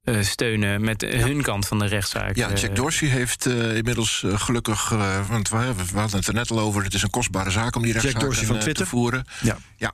[0.06, 2.36] eh, steunen met hun kant van de rechtszaak.
[2.36, 5.58] Ja, Eh, Jack Dorsey heeft eh, inmiddels eh, gelukkig, eh, want we,
[5.92, 8.20] we hadden het er net al over, het is een kostbare zaak om die rechtszaak
[8.22, 8.88] Dorsey van eh, te Twitter?
[8.88, 9.26] voeren.
[9.42, 9.58] Ja.
[9.78, 9.92] Ja,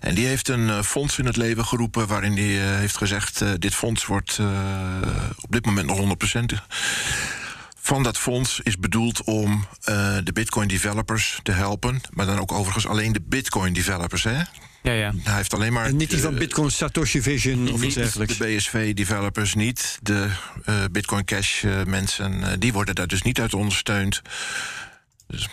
[0.00, 3.40] en die heeft een eh, fonds in het leven geroepen waarin hij eh, heeft gezegd:
[3.40, 4.46] eh, dit fonds wordt eh,
[5.40, 6.58] op dit moment nog 100%
[7.82, 12.52] van dat fonds is bedoeld om eh, de Bitcoin developers te helpen, maar dan ook
[12.52, 14.22] overigens alleen de Bitcoin developers.
[14.24, 14.38] Hè?
[14.82, 15.12] Ja, ja.
[15.22, 18.36] Hij heeft alleen maar En niet die van Bitcoin Satoshi Vision of iets dergelijks.
[18.36, 20.28] de BSV-developers, niet de
[20.64, 22.42] eh, Bitcoin Cash-mensen.
[22.42, 24.22] eh, die worden daar dus niet uit ondersteund.
[25.26, 25.48] Dus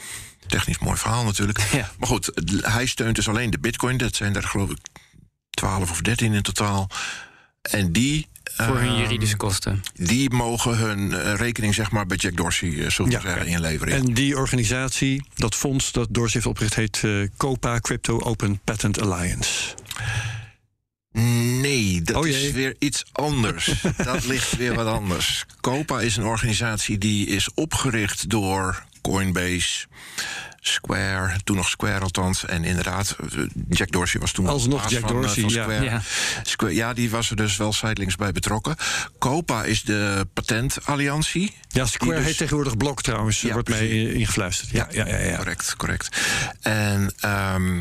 [0.47, 1.59] technisch mooi verhaal natuurlijk.
[1.71, 1.91] Ja.
[1.97, 3.97] Maar goed, hij steunt dus alleen de Bitcoin.
[3.97, 4.77] Dat zijn er geloof ik
[5.49, 6.89] 12 of 13 in totaal.
[7.61, 8.27] En die.
[8.55, 9.83] Voor hun ehm, juridische kosten.
[9.93, 13.21] Die mogen hun eh, rekening zeg maar bij Jack Dorsey, eh, we Ja.
[13.21, 13.93] zeggen, inleveren.
[13.93, 19.01] En die organisatie, dat fonds dat Dorsey heeft opgericht, heet eh, COPA, Crypto Open Patent
[19.01, 19.75] Alliance.
[21.61, 23.71] Nee, dat Oh is weer iets anders.
[24.03, 25.45] dat ligt weer wat anders.
[25.61, 29.85] COPA is een organisatie die is opgericht door Coinbase,
[30.59, 32.45] Square, toen nog Square althans.
[32.45, 35.63] En inderdaad, eh, Jack Dorsey was toen Alsnog baas Jack van, eh, Dorsey, van ja.
[35.63, 35.83] Square.
[35.83, 36.01] Ja.
[36.43, 36.73] Square.
[36.75, 38.75] Ja, die was er dus wel zijdelings bij betrokken.
[39.19, 41.53] COPA is de patentalliantie.
[41.67, 44.07] Ja, Square dus- heet tegenwoordig Blok trouwens, Ja, wordt mij precies.
[44.07, 44.69] eh, ingefluisterd.
[44.69, 45.17] Ja, ja, ja.
[45.17, 45.35] ja.
[45.37, 46.17] Correct, correct.
[46.61, 47.79] En ehm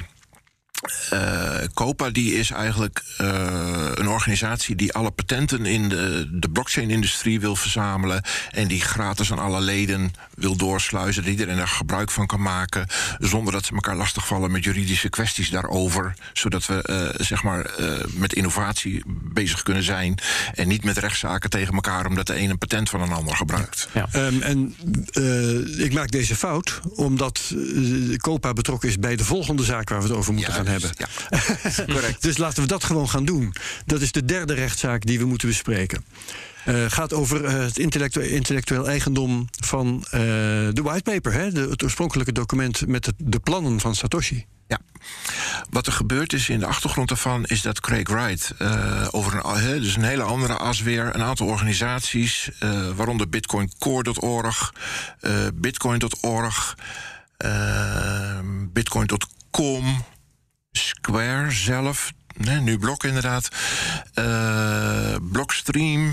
[1.10, 7.40] eh, COPA die is eigenlijk eh, een organisatie die alle patenten in de, de blockchain-industrie
[7.40, 8.22] wil verzamelen.
[8.50, 11.22] En die gratis aan alle leden wil doorsluizen.
[11.22, 12.86] Dat iedereen er gebruik van kan maken.
[13.18, 16.14] Zonder dat ze elkaar lastigvallen met juridische kwesties daarover.
[16.32, 17.70] Zodat we eh, zeg maar
[18.12, 20.18] met innovatie bezig kunnen zijn.
[20.54, 23.88] En niet met rechtszaken tegen elkaar omdat de een een patent van een ander gebruikt.
[23.92, 24.08] Ja.
[24.12, 24.76] Ehm, en
[25.78, 27.54] ik maak deze fout omdat
[28.16, 30.90] COPA betrokken is bij de volgende zaak waar we het over moeten gaan hebben.
[30.96, 31.06] Ja,
[31.94, 32.22] correct.
[32.22, 33.54] Dus laten we dat gewoon gaan doen.
[33.86, 36.04] Dat is de derde rechtszaak die we moeten bespreken.
[36.64, 40.20] Eh gaat over eh, het intellectu- intellectueel eigendom van eh,
[40.72, 41.52] de whitepaper, hè?
[41.52, 44.46] De, het oorspronkelijke document met het- de plannen van Satoshi.
[44.68, 44.78] Ja.
[45.70, 49.80] Wat er gebeurd is in de achtergrond daarvan is dat Craig Wright uh, over een,
[49.80, 54.72] dus een hele andere as weer, een aantal organisaties, uh, waaronder bitcoincore.org,
[55.20, 56.76] uh, bitcoin.org,
[58.72, 60.04] bitcoin.com,
[60.76, 62.12] Square zelf,
[62.60, 63.48] nu Blok inderdaad,
[64.14, 66.12] uh, Blockstream,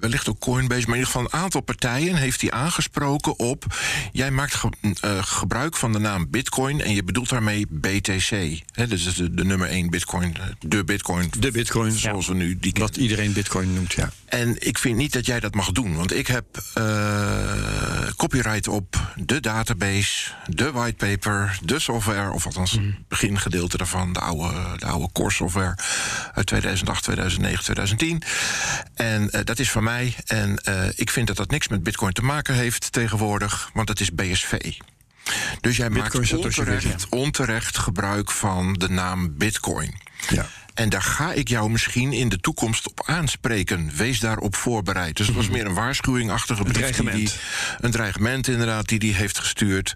[0.00, 3.64] wellicht ook Coinbase, maar in ieder geval een aantal partijen heeft hij aangesproken op.
[4.12, 8.60] Jij maakt ge, uh, gebruik van de naam Bitcoin en je bedoelt daarmee BTC.
[8.88, 11.30] Dus de, de nummer 1 Bitcoin, de Bitcoin.
[11.38, 12.32] De Bitcoin, zoals ja.
[12.32, 14.10] we nu die Wat iedereen Bitcoin noemt, ja.
[14.26, 16.44] En ik vind niet dat jij dat mag doen, want ik heb
[16.78, 16.84] uh,
[18.16, 23.04] copyright op de database, de whitepaper, de software, of althans het mm.
[23.08, 25.78] begingedeelte daarvan, de oude, de oude core software
[26.34, 28.22] uit 2008, 2009, 2010.
[28.94, 29.89] En uh, dat is van mij.
[30.26, 34.00] En uh, ik vind dat dat niks met Bitcoin te maken heeft tegenwoordig, want dat
[34.00, 34.72] is BSV.
[35.60, 39.94] Dus jij Bitcoin maakt onterecht, onterecht gebruik van de naam Bitcoin.
[40.28, 40.46] Ja.
[40.74, 43.90] En daar ga ik jou misschien in de toekomst op aanspreken.
[43.96, 45.16] Wees daarop voorbereid.
[45.16, 46.72] Dus het was meer een waarschuwingachtige brief.
[46.74, 47.16] die dreigement.
[47.16, 47.30] die-
[47.80, 49.94] een dreigement inderdaad, die hij heeft gestuurd.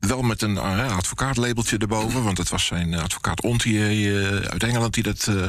[0.00, 3.86] Wel met een uh, advocaatlabeltje erboven, want het was zijn eh, advocaat Ontier
[4.24, 5.48] eh, uit Engeland die dat eh,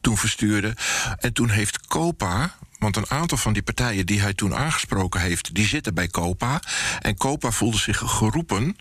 [0.00, 0.74] toen verstuurde.
[1.18, 5.54] En toen heeft Copa, want een aantal van die partijen die hij toen aangesproken heeft,
[5.54, 6.60] die zitten bij Copa.
[7.00, 8.76] En Copa voelde zich geroepen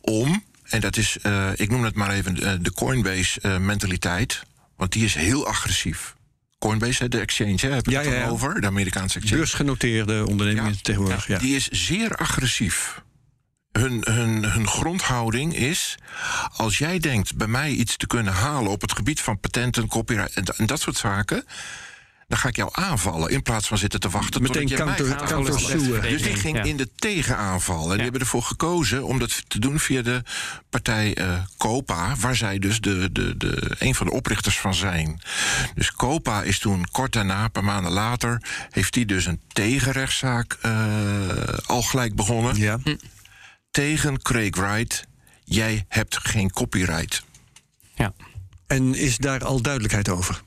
[0.00, 4.42] om, en dat is, eh, ik noem het maar even eh, de Coinbase-mentaliteit,
[4.76, 6.14] want die is heel agressief.
[6.58, 9.36] Coinbase, de exchange, hè, heb ik Ja, het ja, over, de Amerikaanse exchange.
[9.40, 10.78] Beursgenoteerde ondernemingen Ja.
[10.82, 11.26] tegenwoordig.
[11.26, 11.38] Ja.
[11.38, 13.00] Die is zeer agressief.
[13.82, 15.94] Hun, hun, hun grondhouding is:
[16.56, 20.34] als jij denkt bij mij iets te kunnen halen op het gebied van patenten, copyright
[20.34, 21.44] en, en dat soort zaken,
[22.28, 24.94] dan ga ik jou aanvallen in plaats van zitten te wachten Meteen totdat jij mij
[24.96, 25.80] counter- gaat counter aanvallen.
[25.80, 26.00] sueën.
[26.12, 26.62] Dus die ging Ja.
[26.62, 27.84] in de tegenaanval.
[27.84, 30.22] En die hebben ervoor gekozen om dat te doen via de
[30.70, 35.20] partij eh, Copa, waar zij dus de, de, de, een van de oprichters van zijn.
[35.74, 40.56] Dus Copa is toen kort daarna, een paar maanden later, heeft die dus een tegenrechtszaak
[40.60, 40.72] eh,
[41.66, 42.78] al gelijk begonnen Ja.
[43.76, 45.04] Tegen Craig Wright.
[45.44, 47.22] Jij hebt geen copyright.
[47.94, 48.12] Ja.
[48.66, 50.42] En is daar al duidelijkheid over?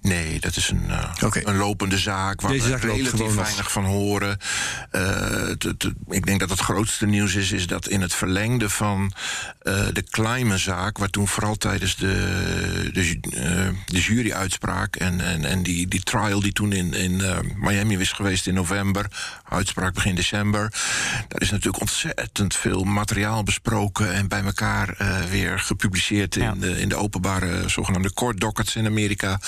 [0.00, 1.12] Nee, dat is een, eh,
[1.46, 4.38] een lopende zaak waar Deze we relatief weinig van horen.
[4.90, 5.48] Eh,
[6.08, 9.12] ik denk dat het grootste nieuws is, is dat in het verlengde van
[9.62, 15.44] eh, de Climate-zaak, waar toen vooral tijdens de, de, ju- eh, de jury-uitspraak en, en,
[15.44, 19.06] en die, die trial die toen in, in eh, Miami is geweest in november,
[19.48, 20.72] uitspraak begin december,
[21.28, 26.54] daar is natuurlijk ontzettend veel materiaal besproken en bij elkaar eh, weer gepubliceerd in, Ja.
[26.54, 29.40] de, in de openbare zogenaamde court dockets in Amerika.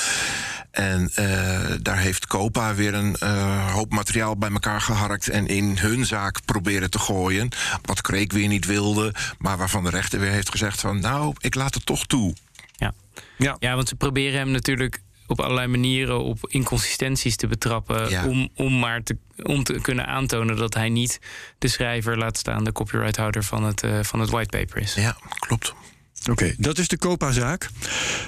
[0.71, 5.79] En eh, daar heeft Copa weer een eh, hoop materiaal bij elkaar geharkt en in
[5.79, 7.49] hun zaak proberen te gooien.
[7.83, 11.55] Wat Kreek weer niet wilde, maar waarvan de rechter weer heeft gezegd van nou, ik
[11.55, 12.35] laat het toch toe.
[12.77, 12.93] Ja.
[13.37, 13.57] Ja.
[13.59, 18.11] ja, want ze proberen hem natuurlijk op allerlei manieren op inconsistenties te betrappen.
[18.11, 18.27] Ja.
[18.27, 21.21] Om, om maar te, om te kunnen aantonen dat hij niet
[21.59, 24.95] de schrijver, laat staan de copyrighthouder van het, eh, van het whitepaper is.
[24.95, 25.75] Ja, klopt.
[26.31, 27.71] Oké, dat is de Copa-zaak.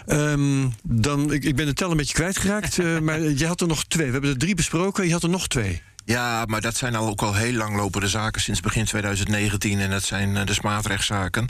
[0.06, 3.66] Ehm, dan, ik, ik ben de tel een beetje kwijtgeraakt, eh, maar je had er
[3.66, 4.06] nog twee.
[4.06, 5.82] We hebben er drie besproken, je had er nog twee.
[6.04, 9.80] Ja, maar dat zijn al ook al heel lang lopende zaken sinds begin 2019.
[9.80, 11.48] En dat zijn eh, de smaadrechtszaken.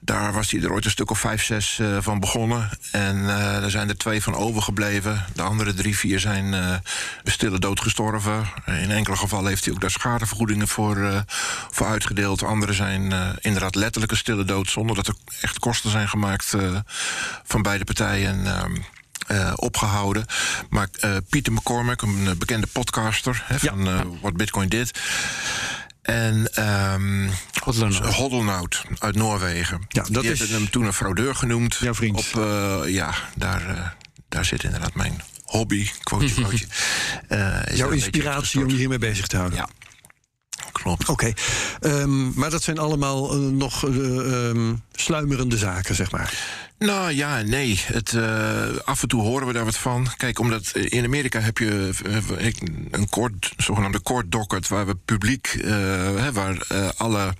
[0.00, 2.68] Daar was hij er ooit een stuk of vijf, zes eh, van begonnen.
[2.90, 5.24] En eh er zijn er twee van overgebleven.
[5.34, 6.80] De andere drie, vier zijn een
[7.24, 8.46] stille dood gestorven.
[8.64, 11.24] In enkele gevallen heeft hij ook daar schadevergoedingen voor,
[11.70, 12.42] voor uitgedeeld.
[12.42, 14.70] Andere zijn inderdaad letterlijke stille dood...
[14.70, 16.56] zonder dat er echt kosten zijn gemaakt
[17.44, 18.46] van beide partijen...
[18.46, 18.76] ehm,
[19.26, 20.26] eh, opgehouden.
[20.70, 23.56] Maar eh, Pieter McCormack, een eh, bekende podcaster Ja.
[23.58, 23.84] van
[24.20, 25.00] What Bitcoin Did.
[26.02, 26.48] En.
[28.02, 29.80] Hoddelnout uit Noorwegen.
[29.88, 31.74] Ja, dat Die is- hem toen een fraudeur genoemd.
[31.74, 32.16] Jouw vriend.
[32.34, 32.44] Op,
[32.86, 33.96] ja, daar,
[34.28, 36.66] daar zit inderdaad mijn hobby, quoteje, quoteje.
[36.66, 39.58] is een Jouw inspiratie om je hiermee bezig te houden.
[39.58, 39.68] Ja,
[40.72, 41.08] klopt.
[41.08, 41.32] Oké,
[41.80, 46.32] Ehm, maar dat zijn allemaal nog eh, ehm, sluimerende zaken, zeg maar.
[46.78, 47.80] Nou ja, nee.
[47.84, 50.06] Het, eh, af en toe horen we daar wat van.
[50.16, 52.46] Kijk, omdat in Amerika heb je eh,
[52.90, 54.68] een court, zogenaamde court docket...
[54.68, 57.34] waar we publiek, eh, waar alle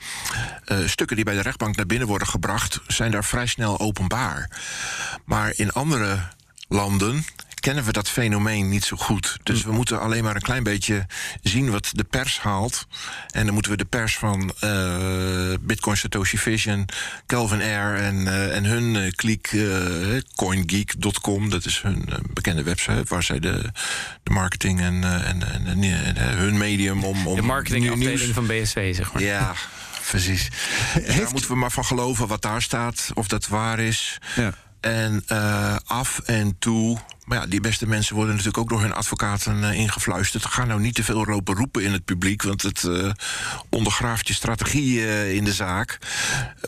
[0.84, 2.80] stukken die bij de rechtbank naar binnen worden gebracht...
[2.86, 4.50] zijn daar vrij snel openbaar.
[5.24, 6.18] Maar in andere
[6.68, 7.24] landen
[7.64, 9.36] kennen we dat fenomeen niet zo goed.
[9.42, 11.06] Dus we moeten alleen maar een klein beetje
[11.42, 12.86] zien wat de pers haalt.
[13.30, 16.86] En dan moeten we de pers van eh, Bitcoin Satoshi Vision,
[17.26, 19.56] Calvin Air en, eh, en hun eh, kliek
[20.34, 23.72] coingeek.com, dat is hun bekende website waar zij de,
[24.22, 28.94] de marketing en, en, en, en, hun medium om, om De marketingafdeling nieuws- van BSV,
[28.94, 29.22] zeg maar.
[29.22, 29.54] Ja,
[30.10, 30.48] precies.
[31.16, 34.18] Daar moeten we maar van geloven wat daar staat, of dat waar is.
[34.36, 34.54] Ja.
[34.84, 36.98] En eh, af en toe.
[37.24, 40.44] Maar ja, die beste mensen worden natuurlijk ook door hun advocaten eh, ingefluisterd.
[40.44, 43.10] Ga nou niet te veel lopen roepen in het publiek, want het eh,
[43.68, 45.00] ondergraaft je strategie
[45.34, 45.98] in de zaak.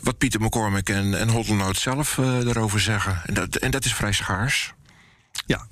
[0.03, 1.29] Wat Pieter McCormick en, en
[1.77, 3.21] zelf daarover zeggen.
[3.25, 4.73] En dat, en dat is vrij schaars.
[5.45, 5.67] Ja,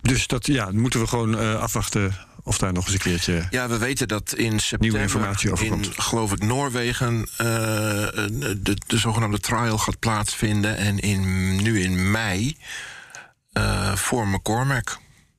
[0.00, 3.46] dus dat ja, moeten we gewoon afwachten of daar nog eens een keertje.
[3.50, 8.98] Ja, we weten dat in september informatie over in, geloof ik, Noorwegen eh, de, de
[8.98, 10.76] zogenaamde trial gaat plaatsvinden.
[10.76, 12.56] En in, nu in mei
[13.52, 14.98] eh, voor McCormack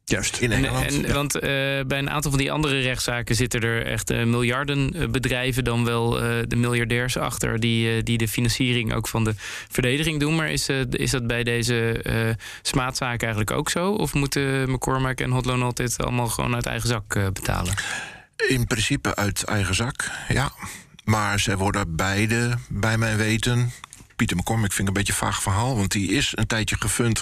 [0.09, 0.37] Juist.
[0.37, 1.03] in En, Engeland.
[1.05, 1.41] en, Want eh,
[1.87, 5.85] bij een aantal van die andere rechtszaken zitten er echt eh, miljarden eh, bedrijven, dan
[5.85, 6.09] wel
[6.47, 9.33] de miljardairs achter, die, die de financiering ook van de
[9.71, 10.35] verdediging doen.
[10.35, 12.01] Maar is, is dat bij deze
[12.61, 13.91] smaadzaken eigenlijk ook zo?
[13.91, 17.73] Of moeten McCormack en Hotlonaut dit allemaal gewoon uit eigen zak betalen?
[18.47, 20.51] In principe uit eigen zak, ja.
[21.03, 23.71] Maar zij worden beide, bij mijn weten,
[24.19, 25.75] Pieter McCormick vind ik een beetje een vaag verhaal.
[25.75, 27.21] Want die is een tijdje gefund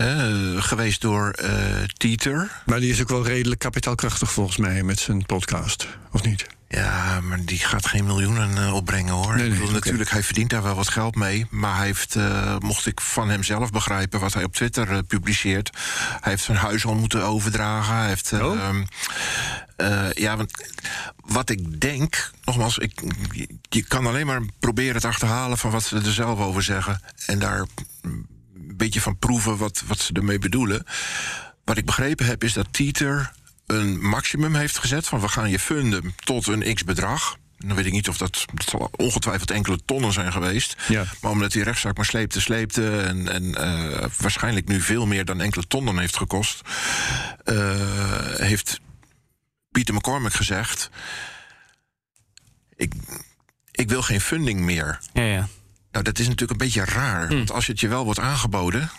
[0.00, 1.50] uh, geweest door uh,
[1.96, 2.50] Tieter.
[2.66, 6.46] Maar die is ook wel redelijk kapitaalkrachtig volgens mij met zijn podcast, of niet?
[6.68, 9.36] Ja, maar die gaat geen miljoenen uh, opbrengen hoor.
[9.36, 11.46] Nee, nee, Natuurlijk, hij verdient daar wel wat geld mee.
[11.50, 14.98] Maar hij heeft, uh, mocht ik van hem zelf begrijpen, wat hij op Twitter uh,
[15.06, 15.70] publiceert.
[16.20, 17.96] Hij heeft zijn huis al moeten overdragen.
[17.96, 18.32] Hij heeft.
[18.32, 18.74] Oh.
[20.14, 20.50] Ja, want
[21.16, 23.00] wat ik denk, nogmaals, ik,
[23.68, 27.00] je kan alleen maar proberen te achterhalen van wat ze er zelf over zeggen.
[27.26, 27.66] En daar
[28.02, 28.26] een
[28.76, 30.86] beetje van proeven wat, wat ze ermee bedoelen.
[31.64, 33.32] Wat ik begrepen heb, is dat Tieter
[33.66, 37.36] een maximum heeft gezet van we gaan je funden tot een x bedrag.
[37.58, 40.76] Dan weet ik niet of dat, dat zal ongetwijfeld enkele tonnen zijn geweest.
[40.88, 41.04] Ja.
[41.20, 43.00] Maar omdat die rechtszaak maar sleepte, sleepte...
[43.00, 46.60] en, en uh, waarschijnlijk nu veel meer dan enkele tonnen heeft gekost...
[47.44, 47.56] Uh,
[48.36, 48.80] heeft
[49.76, 50.90] Pieter McCormick gezegd...
[52.76, 52.92] Ik,
[53.70, 54.98] ik wil geen funding meer.
[55.12, 55.48] Ja, ja.
[55.92, 57.28] Nou, dat is natuurlijk een beetje raar.
[57.28, 57.34] Hm.
[57.34, 58.90] Want als het je wel wordt aangeboden...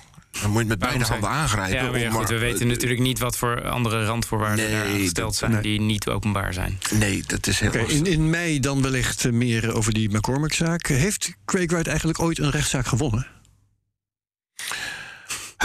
[0.42, 1.84] Dan moet je het met beide handen aangrijpen.
[1.84, 4.84] Ja, maar, ja, om goed, maar- we weten natuurlijk niet wat voor andere randvoorwaarden Nee,
[4.84, 5.62] daar gesteld zijn nee.
[5.62, 6.80] die niet openbaar zijn.
[6.94, 7.98] Nee, dat is heel Oké, lastig.
[7.98, 10.88] in, in mei dan wellicht meer over die McCormick-zaak.
[10.88, 13.28] Heeft Craig Wright eigenlijk ooit een rechtszaak gewonnen?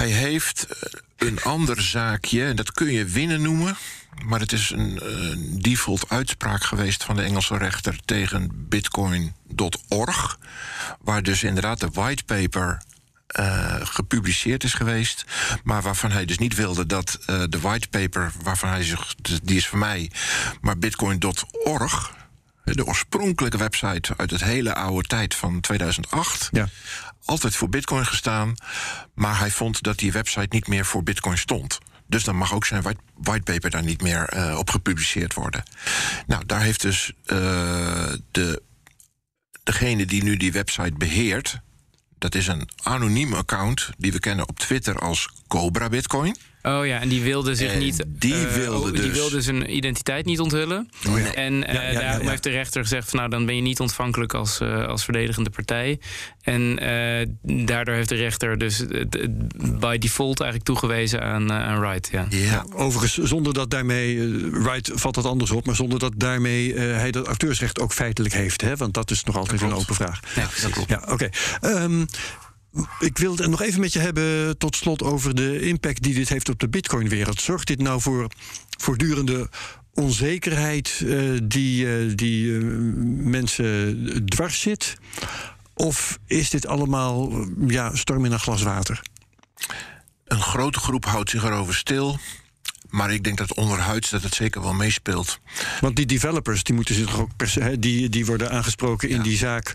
[0.02, 3.76] Hij heeft eh, een ander zaakje, en dat kun je winnen noemen.
[4.24, 10.38] Maar het is een default uitspraak geweest van de Engelse rechter tegen bitcoin.org.
[11.00, 12.82] Waar dus inderdaad de whitepaper
[13.26, 15.24] eh gepubliceerd is geweest.
[15.64, 19.68] Maar waarvan hij dus niet wilde dat eh, de whitepaper, waarvan hij zich, die is
[19.68, 20.10] van mij,
[20.60, 22.21] maar bitcoin.org.
[22.64, 26.68] De oorspronkelijke website uit het hele oude tijd van 2008 Ja.
[27.24, 28.54] altijd voor Bitcoin gestaan.
[29.14, 31.78] Maar hij vond dat die website niet meer voor Bitcoin stond.
[32.06, 35.62] Dus dan mag ook zijn white- whitepaper daar niet meer eh, op gepubliceerd worden.
[36.26, 37.38] Nou, daar heeft dus eh,
[38.30, 38.62] de,
[39.62, 41.60] degene die nu die website beheert.
[42.18, 46.36] Dat is een anoniem account die we kennen op Twitter als Cobra Bitcoin.
[46.62, 48.04] Oh ja, en die wilde zich En niet.
[48.08, 50.88] die eh, wilde die dus- wilde zijn identiteit niet onthullen.
[51.08, 51.34] Oh ja.
[51.34, 52.30] En eh, Ja, ja, ja, daarom ja.
[52.30, 55.50] heeft de rechter gezegd: van, Nou, dan ben je niet ontvankelijk als, eh, als verdedigende
[55.50, 56.00] partij.
[56.42, 57.26] En eh,
[57.66, 62.08] daardoor heeft de rechter dus het- het by default eigenlijk toegewezen aan, eh, aan Wright.
[62.12, 62.26] Ja.
[62.30, 66.96] Ja, Overigens, zonder dat daarmee, Wright valt dat anders op, maar zonder dat daarmee eh,
[66.96, 68.60] hij dat auteursrecht ook feitelijk heeft.
[68.60, 68.76] Hè?
[68.76, 70.20] Want dat is nog altijd een open vraag.
[70.34, 70.48] Ja.
[70.86, 71.28] Ja, oké.
[71.60, 72.04] Ehm,
[72.98, 76.28] ik wil het nog even met je hebben tot slot over de impact die dit
[76.28, 77.40] heeft op de Bitcoin-wereld.
[77.40, 78.26] Zorgt dit nou voor
[78.78, 79.48] voortdurende
[79.94, 82.64] onzekerheid eh, die, eh, die eh,
[83.24, 84.96] mensen dwars zit?
[85.74, 89.02] Of is dit allemaal ja, storm in een glas water?
[90.32, 92.18] een grote groep houdt zich erover stil.
[92.92, 95.38] Maar ik denk dat onderhuids dat het zeker wel meespeelt.
[95.80, 99.22] Want die developers die moeten zich toch ook per se- die, die worden aangesproken in
[99.22, 99.72] die zaak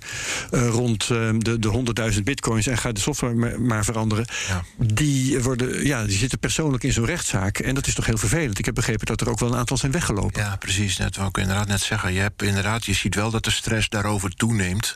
[0.52, 4.26] eh, rond eh, de, de 100.000 bitcoins en gaat de software maar, veranderen.
[4.48, 4.64] Ja.
[4.78, 7.58] Die, worden, ja, die zitten persoonlijk in zo'n rechtszaak.
[7.60, 8.60] En dat is toch heel vervelend.
[8.60, 10.42] Ik heb begrepen dat er ook wel een aantal zijn weggelopen.
[10.42, 10.98] Ja, precies.
[10.98, 12.14] Net wou ik inderdaad net zeggen.
[12.14, 14.96] Je, hebt inderdaad, je ziet wel dat de stress daarover toeneemt.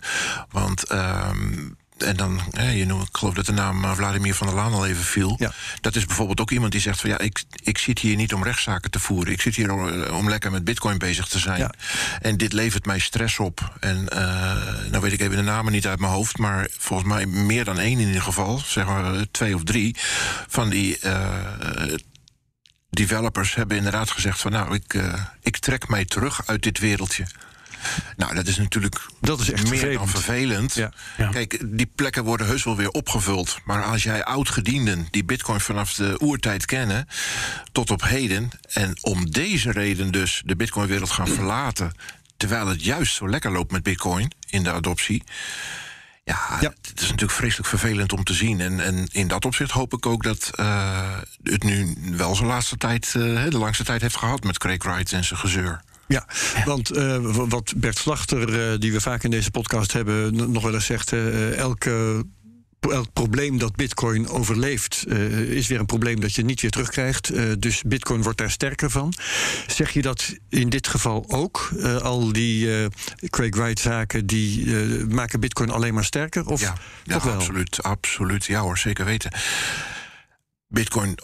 [0.49, 0.83] Want.
[0.83, 1.69] ehm,
[2.01, 2.41] en dan,
[2.73, 5.35] je noemt, ik geloof dat de naam eh, Vladimir van der Laan al even viel.
[5.39, 5.51] Ja.
[5.81, 8.43] Dat is bijvoorbeeld ook iemand die zegt van ja, ik, ik zit hier niet om
[8.43, 9.33] rechtszaken te voeren.
[9.33, 11.59] Ik zit hier om, eh, om lekker met bitcoin bezig te zijn.
[11.59, 11.71] Ja.
[12.21, 13.73] En dit levert mij stress op.
[13.79, 17.25] En eh, nou weet ik even de namen niet uit mijn hoofd, maar volgens mij
[17.25, 19.95] meer dan één in ieder geval, zeg maar twee of drie,
[20.47, 20.99] van die
[22.89, 24.99] developers hebben inderdaad gezegd van nou, ik,
[25.41, 27.25] ik trek mij terug uit dit wereldje.
[28.17, 29.97] Nou, dat is natuurlijk Dat is echt meer vervelend.
[29.97, 30.73] dan vervelend.
[30.73, 30.91] Ja.
[31.17, 31.29] Ja.
[31.29, 33.59] Kijk, die plekken worden heus wel weer opgevuld.
[33.63, 37.07] Maar als jij oud-gedienden die bitcoin vanaf de oertijd kennen...
[37.71, 41.91] tot op heden, en om deze reden dus de bitcoinwereld gaan verlaten...
[42.37, 45.23] terwijl het juist zo lekker loopt met bitcoin in de adoptie...
[46.23, 46.73] Ja, Ja.
[46.81, 48.61] het is natuurlijk vreselijk vervelend om te zien.
[48.61, 52.77] En, en in dat opzicht hoop ik ook dat eh, het nu wel zijn laatste
[52.77, 53.05] tijd...
[53.05, 55.81] eh, de langste tijd heeft gehad met Craig Wright en zijn gezeur.
[56.11, 56.25] Ja,
[56.65, 60.73] want eh, wat Bert Slachter, eh, die we vaak in deze podcast hebben, nog wel
[60.73, 62.23] eens zegt: eh, elke.
[62.89, 65.07] Elk probleem dat Bitcoin overleeft,
[65.47, 67.31] is weer een probleem dat je niet weer terugkrijgt.
[67.61, 69.13] Dus Bitcoin wordt daar sterker van.
[69.67, 71.71] Zeg je dat in dit geval ook?
[72.01, 72.87] Al die
[73.29, 76.45] Craig Wright-zaken die maken Bitcoin alleen maar sterker?
[76.45, 77.33] Of ja, ja toch wel?
[77.33, 78.45] absoluut, absoluut.
[78.45, 79.31] Ja hoor, zeker weten.
[80.67, 81.17] Bitcoin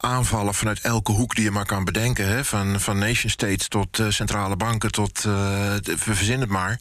[0.00, 2.28] aanvallen vanuit elke hoek die je maar kan bedenken.
[2.28, 2.44] Hè?
[2.44, 5.24] Van, van nation states tot eh, centrale banken tot...
[5.24, 5.32] eh,
[5.82, 6.78] de- verzin het maar.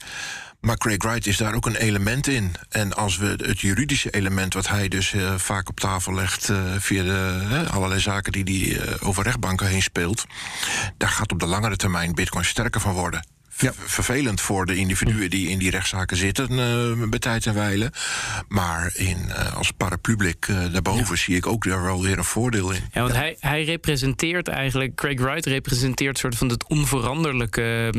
[0.60, 2.56] Maar Craig Wright is daar ook een element in.
[2.70, 6.52] En als we het juridische element, wat hij dus eh, vaak op tafel legt...
[6.78, 10.26] via de, allerlei zaken die hij over rechtbanken heen speelt...
[10.98, 13.26] daar gaat op de langere termijn Bitcoin sterker van worden.
[13.62, 13.72] Ja.
[13.76, 17.92] Vervelend voor de individuen die in die rechtszaken zitten uh, bij tijd en wijle.
[18.48, 22.72] Maar in, uh, als paraplubliek uh, daarboven zie ik ook daar wel weer een voordeel
[22.72, 22.82] in.
[22.94, 27.94] Ja, want Hij, hij representeert eigenlijk, Craig Wright representeert soort van het onveranderlijke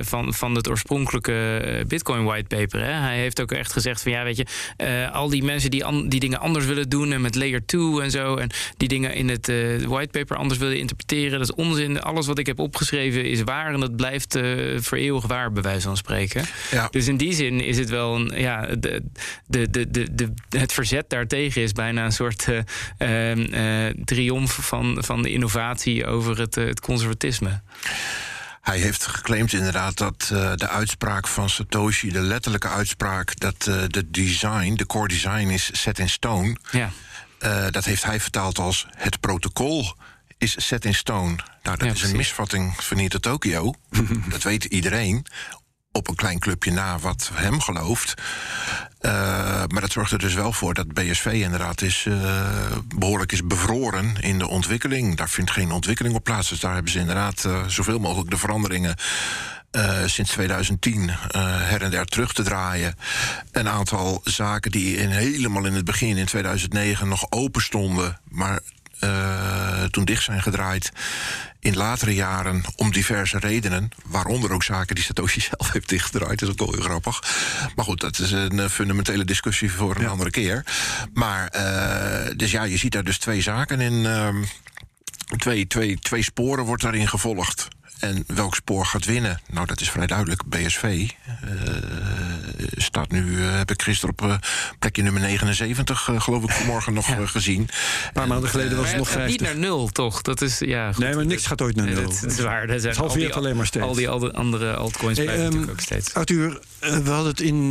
[0.00, 2.84] van, van het oorspronkelijke Bitcoin whitepaper.
[2.84, 6.20] Hij heeft ook echt gezegd van ja, weet je, al die mensen die, an, die
[6.20, 9.46] dingen anders willen doen en met layer 2 en zo, en die dingen in het
[9.86, 12.00] whitepaper anders willen interpreteren, dat is onzin.
[12.00, 14.38] Alles wat ik heb opgeschreven is waar en dat blijft
[14.76, 16.44] voor eeuwig waar, bij wijze van spreken.
[16.70, 16.88] Ja.
[16.90, 18.40] Dus in die zin is het wel een.
[18.40, 19.02] Ja, de,
[19.46, 22.46] de, de, de, de het verzet daartegen is bijna een soort
[22.98, 27.60] uh, uh, triomf van, van de innovatie over het, het conservatisme.
[28.60, 33.82] Hij heeft geclaimd inderdaad dat uh, de uitspraak van Satoshi, de letterlijke uitspraak dat uh,
[33.86, 36.56] de design, de core design is set in stone.
[36.70, 36.90] Ja.
[37.44, 39.94] Uh, dat heeft hij vertaald als het protocol
[40.40, 41.34] is set in stone.
[41.62, 42.10] Nou, dat Ja, is precies.
[42.10, 43.74] een misvatting van hier tot Tokio.
[44.28, 45.26] dat weet iedereen.
[45.92, 48.14] Op een klein clubje na wat hem gelooft.
[49.00, 49.12] Uh,
[49.66, 52.50] maar dat zorgt er dus wel voor dat BSV inderdaad is, uh,
[52.96, 55.16] behoorlijk is bevroren in de ontwikkeling.
[55.16, 56.48] Daar vindt geen ontwikkeling op plaats.
[56.48, 58.96] Dus daar hebben ze inderdaad uh, zoveel mogelijk de veranderingen.
[59.76, 61.14] Uh, sinds 2010 uh,
[61.68, 62.94] her en der terug te draaien.
[63.52, 68.20] Een aantal zaken die in, helemaal in het begin, in 2009, nog open stonden.
[68.28, 68.60] Maar
[69.00, 70.92] uh, toen dicht zijn gedraaid
[71.60, 73.88] in latere jaren om diverse redenen.
[74.04, 76.38] Waaronder ook zaken die Satoshi zelf heeft dichtgedraaid.
[76.38, 77.22] Dat is ook wel heel grappig.
[77.76, 80.08] Maar goed, dat is een uh, fundamentele discussie voor een ja.
[80.08, 80.64] andere keer.
[81.12, 84.06] Maar uh, dus ja, je ziet daar dus twee zaken in.
[84.06, 84.42] ehm,
[85.36, 87.68] twee, twee, twee sporen wordt daarin gevolgd.
[88.00, 89.40] En welk spoor gaat winnen?
[89.50, 90.42] Nou, dat is vrij duidelijk.
[90.46, 91.50] BSV uh,
[92.76, 94.34] staat nu, uh, heb ik gisteren op uh,
[94.78, 97.26] plekje nummer 79, geloof ik, vanmorgen nog ja.
[97.26, 97.60] gezien.
[97.60, 99.30] Een paar maanden geleden was het nog 50.
[99.30, 100.22] Niet naar nul, toch?
[100.22, 101.04] Dat is, ja, goed.
[101.04, 102.02] Nee, maar niks gaat ooit naar nul.
[102.02, 102.66] Dat, is waar.
[102.66, 103.84] Dat het halveert alleen maar steeds.
[103.84, 106.14] Al die andere altcoins hey, blijven um, natuurlijk ook steeds.
[106.14, 107.70] Arthur, we hadden het in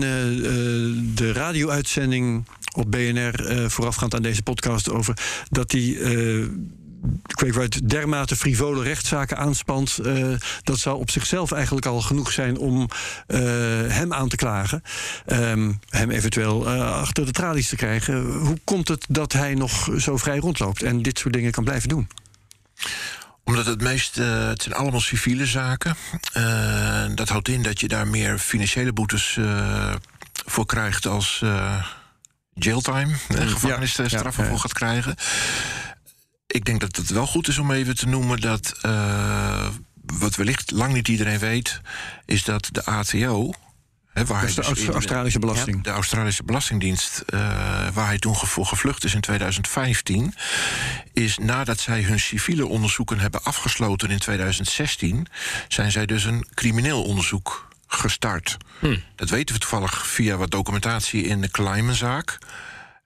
[1.16, 5.18] de radio-uitzending op BNR voorafgaand aan deze podcast over
[5.50, 6.00] dat die
[7.48, 10.00] Wright dermate frivole rechtszaken aanspant.
[10.02, 12.90] Uh, dat zou op zichzelf eigenlijk al genoeg zijn om
[13.28, 13.40] uh,
[13.88, 14.84] hem aan te klagen.
[15.26, 18.26] Um, hem eventueel uh, achter de tralies te krijgen.
[18.26, 21.90] Hoe komt het dat hij nog zo vrij rondloopt en dit soort dingen kan blijven
[21.90, 22.10] doen?
[23.44, 25.96] Omdat het meest, uh, het zijn allemaal civiele zaken.
[26.38, 29.94] Uh, dat houdt in dat je daar meer financiële boetes uh,
[30.46, 31.44] voor krijgt als
[32.54, 35.16] jailtime, gevangenisstraffen ja, ja, voor gaat krijgen
[36.52, 38.80] ik denk dat het wel goed is om even te noemen dat.
[38.86, 39.68] Uh,
[40.06, 41.82] wat wellicht lang niet iedereen weet,
[42.26, 43.52] is dat de ATO.
[44.14, 45.76] Hè, waar dat is de hij dus in, Australische belasting.
[45.76, 47.40] Ja, de Australische Belastingdienst, uh,
[47.94, 50.34] waar hij toen voor gevlucht is in 2015,
[51.14, 55.28] is nadat zij hun civiele onderzoeken hebben afgesloten in 2016,
[55.68, 58.58] zijn zij dus een crimineel onderzoek gestart.
[58.80, 58.98] Hm.
[59.16, 62.38] Dat weten we toevallig via wat documentatie in de Kleimenzaak.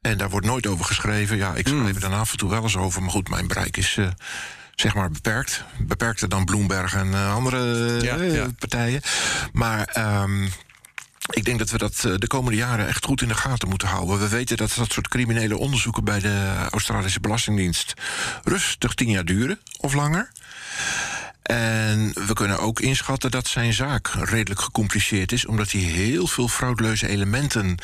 [0.04, 1.38] En daar wordt nooit over geschreven.
[1.38, 3.02] Ja, ik schrijf er dan af en toe wel eens over.
[3.02, 4.08] Maar goed, mijn bereik is uh,
[4.76, 5.64] zeg maar beperkt.
[5.80, 7.60] Beperkter dan Bloomberg en uh, andere
[8.02, 8.48] ja, uh, ja.
[8.60, 9.02] partijen.
[9.52, 10.50] Maar um,
[11.30, 14.20] ik denk dat we dat de komende jaren echt goed in de gaten moeten houden.
[14.20, 17.94] We weten dat dat soort criminele onderzoeken bij de Australische Belastingdienst
[18.44, 20.32] rustig tien jaar duren of langer.
[21.44, 26.48] En we kunnen ook inschatten dat zijn zaak redelijk gecompliceerd is, omdat hij heel veel
[26.48, 27.78] fraudeleuze elementen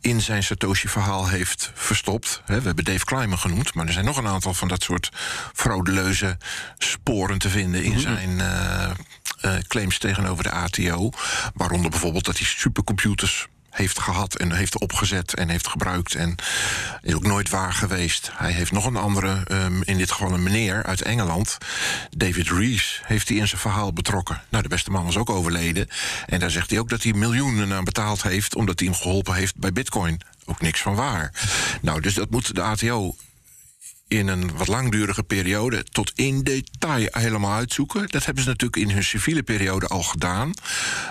[0.00, 2.42] in zijn Satoshi-verhaal heeft verstopt.
[2.46, 5.10] We hebben Dave Kleiman genoemd, maar er zijn nog een aantal van dat soort
[5.54, 6.38] fraudeleuze
[6.78, 8.90] sporen te vinden in zijn uh,
[9.44, 11.10] uh, claims tegenover de ATO.
[11.54, 13.48] Waaronder bijvoorbeeld dat hij supercomputers
[13.80, 16.34] heeft gehad en heeft opgezet en heeft gebruikt en
[17.02, 18.30] is ook nooit waar geweest.
[18.32, 21.58] Hij heeft nog een andere, um, in dit geval een meneer uit Engeland,
[22.16, 24.42] David Rees, heeft hij in zijn verhaal betrokken.
[24.48, 25.88] Nou, de beste man is ook overleden
[26.26, 29.34] en daar zegt hij ook dat hij miljoenen aan betaald heeft omdat hij hem geholpen
[29.34, 30.20] heeft bij Bitcoin.
[30.44, 31.32] Ook niks van waar.
[31.80, 33.14] Nou, dus dat moet de ATO
[34.10, 38.08] in een wat langdurige periode tot in detail helemaal uitzoeken.
[38.08, 40.52] Dat hebben ze natuurlijk in hun civiele periode al gedaan.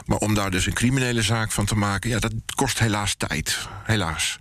[0.06, 3.68] Maar om daar dus een criminele zaak van te maken, ja, dat kost helaas tijd.
[3.84, 4.38] Helaas.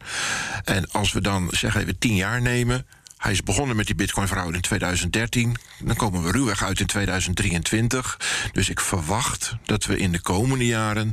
[0.64, 2.86] En als we dan zeggen even tien jaar nemen.
[3.18, 5.56] Hij is begonnen met die Bitcoin-fraude in 2013.
[5.78, 8.18] Dan komen we ruwweg uit in 2023.
[8.52, 11.12] Dus ik verwacht dat we in de komende jaren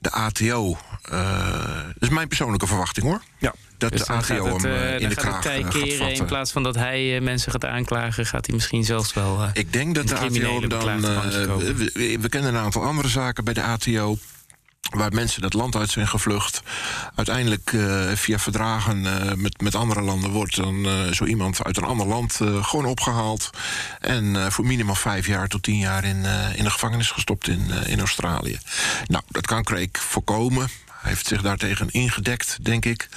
[0.00, 0.78] de ATO.
[1.12, 3.22] Uh, dat is mijn persoonlijke verwachting hoor.
[3.38, 3.54] Ja.
[3.78, 6.14] Dat dus de het, hem uh, uh, in de kraag het gaat keren.
[6.14, 9.48] In plaats van dat hij mensen gaat aanklagen, gaat hij misschien zelfs wel.
[9.52, 11.00] Ik denk dat de ATO dan.
[11.00, 14.18] we, we kennen een aantal andere zaken bij de ATO.
[14.90, 16.62] waar mensen het land uit zijn gevlucht.
[17.14, 21.76] Uiteindelijk uh, via verdragen uh, met, met andere landen wordt dan uh, zo iemand uit
[21.76, 23.50] een ander land gewoon opgehaald.
[24.00, 26.24] En voor minimaal vijf jaar tot tien jaar in,
[26.54, 28.58] in de gevangenis gestopt in, in Australië.
[29.06, 30.68] Nou, dat kan Craig voorkomen.
[31.06, 33.08] Hij heeft zich daartegen ingedekt, denk ik.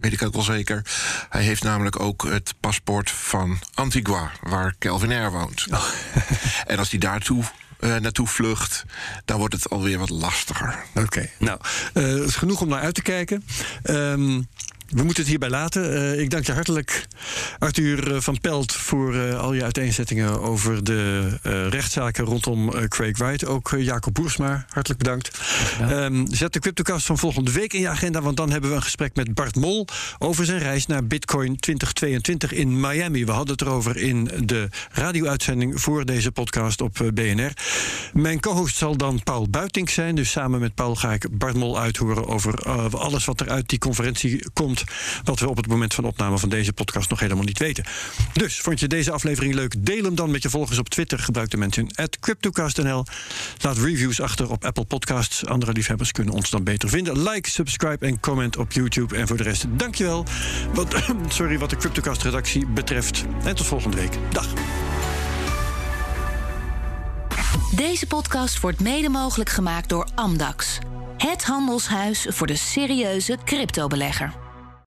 [0.00, 0.82] Weet ik ook wel zeker.
[1.28, 5.66] Hij heeft namelijk ook het paspoort van Antigua, waar Kelvin Air woont.
[5.70, 5.84] Oh.
[6.66, 7.44] en als hij daartoe
[7.80, 8.84] uh, naartoe vlucht,
[9.24, 10.84] dan wordt het alweer wat lastiger.
[10.94, 11.60] Oké, nou,
[11.94, 13.44] uh, is genoeg om naar uit te kijken.
[13.84, 14.48] Um,
[14.88, 15.92] we moeten het hierbij laten.
[15.92, 17.06] Uh, ik dank je hartelijk,
[17.58, 23.46] Arthur van Pelt, voor uh, al je uiteenzettingen over de uh, rechtszaken rondom Craig Wright.
[23.46, 25.40] Ook Jacob Boersma, hartelijk bedankt.
[25.80, 28.82] Um, zet de CryptoCast van volgende week in je agenda, want dan hebben we een
[28.82, 29.86] gesprek met Bart Mol
[30.18, 33.24] over zijn reis naar Bitcoin 2022 in Miami.
[33.24, 37.52] We hadden het erover in de radio-uitzending voor deze podcast op BNR.
[38.12, 40.14] Mijn co-host zal dan Paul Buitink zijn.
[40.14, 42.62] Dus samen met Paul ga ik Bart Mol uithoren over
[42.96, 44.77] alles wat er uit die conferentie komt
[45.24, 47.84] wat we op het moment van opname van deze podcast nog helemaal niet weten.
[48.32, 49.86] Dus vond je deze aflevering leuk?
[49.86, 51.18] Deel hem dan met je volgers op Twitter.
[51.18, 51.88] Gebruik de mensen
[52.20, 53.04] CryptoCastNL.
[53.58, 55.46] Laat reviews achter op Apple Podcasts.
[55.46, 57.22] Andere liefhebbers kunnen ons dan beter vinden.
[57.22, 59.16] Like, subscribe en comment op YouTube.
[59.16, 60.24] En voor de rest, dankjewel.
[60.74, 60.94] Wat,
[61.28, 63.24] sorry, wat de CryptoCast-redactie betreft.
[63.44, 64.12] En tot volgende week.
[64.30, 64.46] Dag.
[67.74, 70.78] Deze podcast wordt mede mogelijk gemaakt door Amdax.
[71.16, 74.47] Het handelshuis voor de serieuze cryptobelegger.